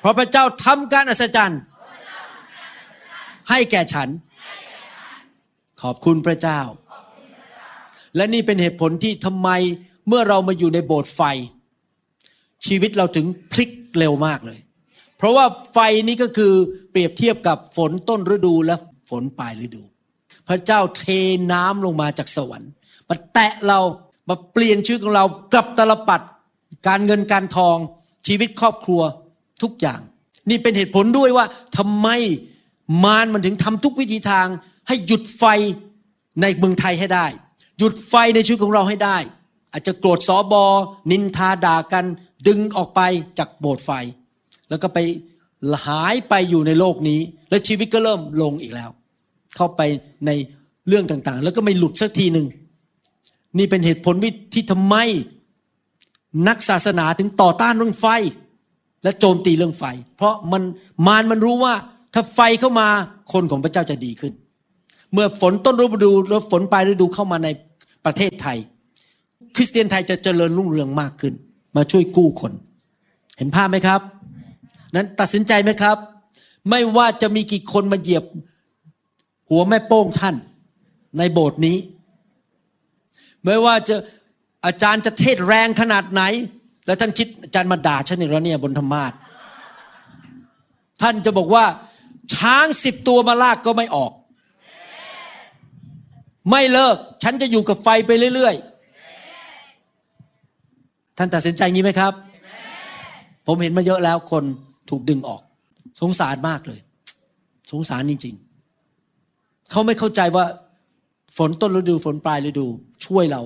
[0.00, 1.60] เพราะพระเจ้าทำการอัศจรรย์
[3.50, 4.08] ให้แก่ฉัน
[5.82, 6.60] ขอบคุณพระเจ้า
[8.16, 9.48] และนี่เป็นเหตุผลที่ทำไม
[10.08, 11.22] เมื่อเรามาอยู่ในโบสถ์ไฟ
[12.66, 14.58] ชีวิตเราถึงพลิกเร็วมากเลย
[15.16, 16.52] เพราะว่าไฟนี้ก็คือ
[16.90, 18.74] เปรียบเทียบกับฝนต้นฤดูและ
[19.10, 19.82] ฝนปลายฤดู
[20.48, 21.04] พระเจ้าเท
[21.52, 22.70] น้ำลงมาจากสวรรค์
[23.08, 23.80] มาแตะเรา
[24.28, 26.20] มาเปลี่ยนชีวิตของเรากลับตลปัด
[26.86, 27.76] การเงินการทอง
[28.26, 29.02] ชีวิตครอบครัว
[29.62, 30.00] ทุกอย่าง
[30.50, 31.46] นี่เป็นเหตุผลด้วยว่า
[31.76, 32.08] ทำไม
[33.04, 34.46] มารมันถึงทำทุกวิธีทาง
[34.88, 35.44] ให้หยุดไฟ
[36.42, 37.26] ในเมืองไทยให้ได้
[37.78, 39.16] หยุดไฟในชีวิตของเราให้ได้
[39.72, 40.64] อาจจะโกรธสอบอ
[41.10, 42.04] นินทาด่ากัน
[42.46, 43.00] ดึงออกไป
[43.38, 43.90] จากโบสถ์ไฟ
[44.68, 44.98] แล้วก็ไป
[45.86, 47.20] หายไปอยู่ในโลกนี้
[47.50, 48.90] แล้วชีวิตก็เริ่มลงอีกแล้ว
[49.56, 49.80] เข้าไป
[50.26, 50.30] ใน
[50.88, 52.46] เรื่องต่างๆ แล้วก็ไม่หลุดสักทีหนึ่ง
[53.58, 54.94] นี่เป็นเหตุผลวิที่ทำไม
[56.48, 58.06] นักศาสนาถึงต่อต้านเรื่องไฟ
[59.02, 59.84] และโจมตีเรื่องไฟ
[60.16, 60.62] เพราะมัน
[61.06, 61.74] มารมันรู้ว่า
[62.14, 62.88] ถ้าไฟเข้ามา
[63.32, 64.32] คนของพระเจ้าจะดีขึ้น
[65.12, 67.48] เมื่อฝนต้นฤดูแล้วฝนปลายฤดูเข้ามาใน
[68.06, 68.58] ประเทศไทย
[69.56, 71.34] คริสเตียนไทยจะเจริญรุ่งเรืองมากขึ้น
[71.76, 72.52] มาช่วยกู้คน
[73.38, 74.00] เห็นภาพไหมครับ
[74.94, 75.96] นั้นตัดสินใจไหมครับ
[76.70, 78.24] ไม่ว่าจะมีกี่คนมาเหยียบ
[79.50, 80.36] หัวแม่โป้งท่าน
[81.18, 81.76] ในโบสถ์นี้
[83.44, 83.96] ไม่ว่าจะ
[84.66, 86.22] อาจารย์จะเทศแรงขนาดไหน
[86.86, 89.12] แล้วท่านคิดอาจารย์มาด่าฉันอีกแล้วเนี่ยบนธรรมาท
[91.02, 91.64] ท่านจะบอกว่า
[92.34, 94.12] ช้างสิบตัวมาลากก็ไม่ออก
[96.50, 102.12] ไม่เลิก ฉันจะอยู่กับไฟไปเรื่อยๆ ท่านตัดสินใจงี้ไหมครับ
[103.46, 104.44] ผมเห็นมาเยอะแล้วคน
[104.90, 105.42] ถูกดึงออก
[106.00, 106.80] สงสารมากเลย
[107.72, 108.34] สงสารจริง
[109.02, 110.44] ๆ เขาไม่เข้าใจว่า
[111.36, 112.66] ฝนต้นฤดูฝนปลายฤดู
[113.06, 113.42] ช่วยเรา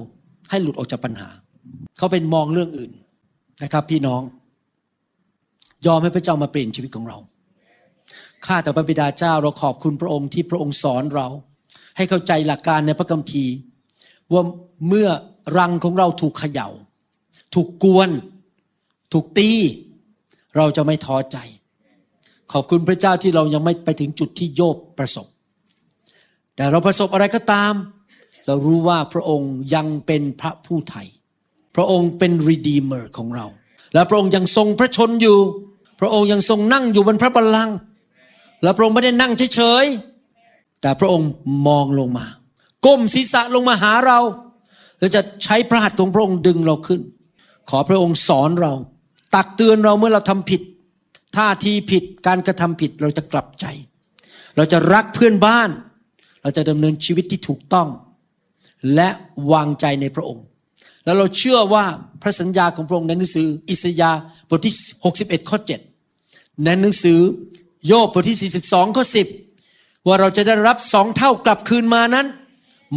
[0.51, 1.29] ให้หลุดออกจากปัญหา
[1.99, 2.93] เขาเป็นมองเรื่องอื่น
[3.63, 4.23] นะครับ พี่น้อง
[5.87, 7.19] ยอมให้พระเจ้ามาเปลี่ยนชีวิตของเรา
[8.47, 11.29] ข้าแต่พระบิดาเจ้าเราขอบคุณพระองค์ที่พระองค์สอนเรา
[12.01, 13.55] ให้เข้าใจหลักการในพระคัมภีร์
[14.33, 14.43] ว่า
[14.89, 15.09] เมื่อ
[15.59, 16.69] รังของเราถูกเขยา่า
[17.55, 18.11] ถูกกวน
[19.13, 19.51] ถูกตี
[20.57, 21.37] เราจะไม่ท้อใจ
[22.53, 25.27] ขอบคุณพระเจ้าที่เรายังไม่ไปถึงจุดที่โยบประสบ
[26.57, 27.73] แต่เราประสบอะไรก็ตาม
[28.47, 31.07] เรารู้ว่าพระองค์ยังเป็นพระผู้ไทย
[31.77, 33.47] พระองค์เป็น redeemer ของเรา
[33.95, 35.39] และพระองค์ยังทรงพระชนอยู่
[36.01, 37.77] พระองค์ยังทรงนั่งอยู่บนพระบัลลังก์
[38.63, 40.10] และพระองค์ไม่ได้นั่งเฉยๆ
[40.81, 41.31] แต่พระองค์
[41.67, 42.27] มองลงมา
[42.87, 44.19] ก้มศีรษะลงมาหาเรา
[44.99, 47.01] เราจะใช้พระหัตถ์ของพระองค์ดึงเราขึ้น
[47.71, 48.73] ขอพระองค์สอนเรา
[49.35, 50.61] ตักเตือนเราเมื่อเราทำผิด
[51.37, 53.67] ท่าทีผิดการกระทำผิดเราจะกลับใจ
[54.57, 55.71] เราจะรักเพื่อนบ้าน
[56.43, 57.89] เราจะดำเนินชีวิตที่ถูกต้อง
[58.95, 59.09] และ
[59.53, 60.45] วางใจในพระองค์
[61.05, 61.85] แล้วเราเชื่อว่า
[62.23, 64.75] พระสัญญาของพระองค์ในหนังสือ อิสยาห์บทที่
[65.13, 65.59] 61 ข้อ
[66.11, 67.19] 7 ในหนังสือ
[67.87, 69.50] โยบบทที่ 42 ข้อ 10
[70.07, 72.27] ว่าเราจะได้รับสองเท่ากลับคืนมานั้น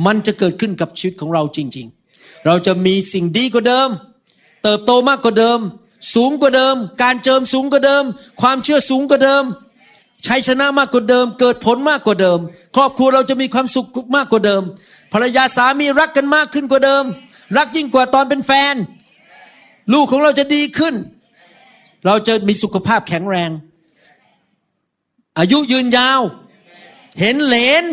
[0.06, 3.90] มันจะเกิดขึ้นกับชีวิตของเราจริง ๆ เราจะมีสิ่งดีกว่าเดิม
[4.64, 5.60] เติบโตมากกว่าเดิม
[6.16, 8.04] สูงกว่าเดิม การเจิมสูงกว่าเดิม
[8.42, 9.44] ความเชื่อสูงกว่าเดิม
[10.28, 12.40] ชัยชนะมากกว่าเดิม เกิดผลมากกว่าเดิม
[12.76, 14.62] ครอบครัวเราจะมีความสุขมากกว่าเดิม
[15.14, 17.04] ภรรยาสามีรักกันมากขึ้นกว่าเดิม
[17.58, 18.76] รักยิ่งกว่าตอนเป็นแฟน
[19.94, 20.96] ลูกของเราจะดีขึ้น
[22.06, 23.50] เราจะมีสุขภาพแข็งแรง
[25.40, 26.22] อายุยืนยาว
[27.20, 27.84] เห็นเหลน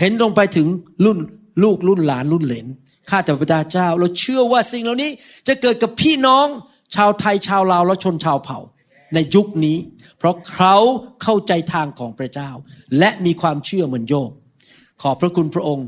[0.00, 0.66] เห็นลงไปถึง
[1.04, 1.18] รุ่น
[1.62, 2.66] ลูกรุ่นหลานรุ่นเหลน
[3.10, 5.10] ข้าแต่พระเจ้า เราเชื่อว่าสิ่งเหล่านี้
[5.48, 6.46] จะเกิดกับพี่น้อง
[6.94, 8.58] ชาวไทยชาวลาวและชนชาวเผ่า
[9.14, 9.78] ในยุคนี้
[10.18, 10.76] เพราะเขา
[11.22, 12.50] เข้าใจทางของพระเจ้า
[12.98, 14.30] และมีความเชื่อเหมือนโยบ
[15.02, 15.86] ขอบพระคุณพระองค์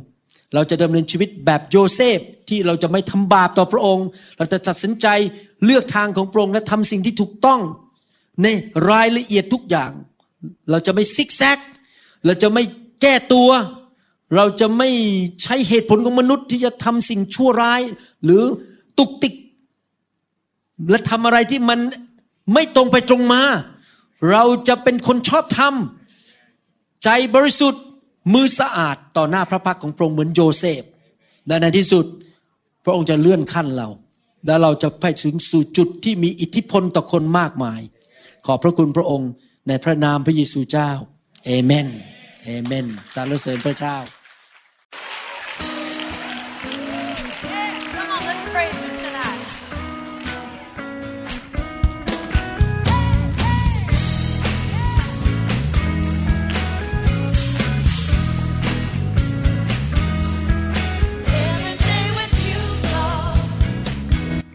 [0.55, 2.19] เราจะดำเนินชีวิตแบบโยเซฟ
[2.49, 4.07] ที่เราจะไม่ทำบาปต่อพระองค์
[4.39, 5.07] เราจะตัดสินใจ
[5.65, 7.61] เลือกทางของพระองค์และทำสิ่งที่ถูกต้อง
[8.43, 8.47] ใน
[8.91, 9.91] รายละเอียดทุกอย่าง
[10.71, 11.59] เราจะไม่ซิกแซก
[12.27, 12.63] เราจะไม่
[13.03, 13.51] แก้ตัว
[14.35, 14.89] เราจะไม่
[15.43, 17.81] ใช้เหตุผลของมนุษย์ที่จะทำสิ่งชั่วร้าย
[18.25, 18.43] หรือ
[18.99, 19.35] ตุกติก
[20.91, 21.79] และทำอะไรที่มัน
[22.53, 23.43] ไม่ตรงไปตรงมา
[24.31, 25.75] เราจะเป็นคนชอบธรรม
[27.05, 27.83] ใจบริสุทธิ์
[28.35, 30.83] มือสะอาดต่อหน้าพระพักของพระองค์เหมือนโยเซฟ
[31.47, 32.05] และในที่สุด
[32.85, 33.89] พระองค์จะเลื่อนขั้นเรา
[34.47, 37.81] และเราจะไปถึงสู่จุดที่มีอิทธิพลต่อคนมากมาย
[38.47, 39.31] ขอบพระคุณพระองค์
[39.69, 40.91] ในพระนามพระเยซูเจ้า
[41.45, 41.87] เอเมน
[42.47, 43.97] เอเมนสรรเสริญพระเจ้า
[47.51, 49.43] Yeah, come on, let's praise him tonight.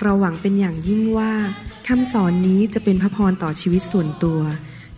[0.04, 1.34] เราหวังเป็นอย่างยิ่งว่า
[1.88, 4.40] คำสอนนี้จะเป็นพระพรต่อชีวิตส่วนตัว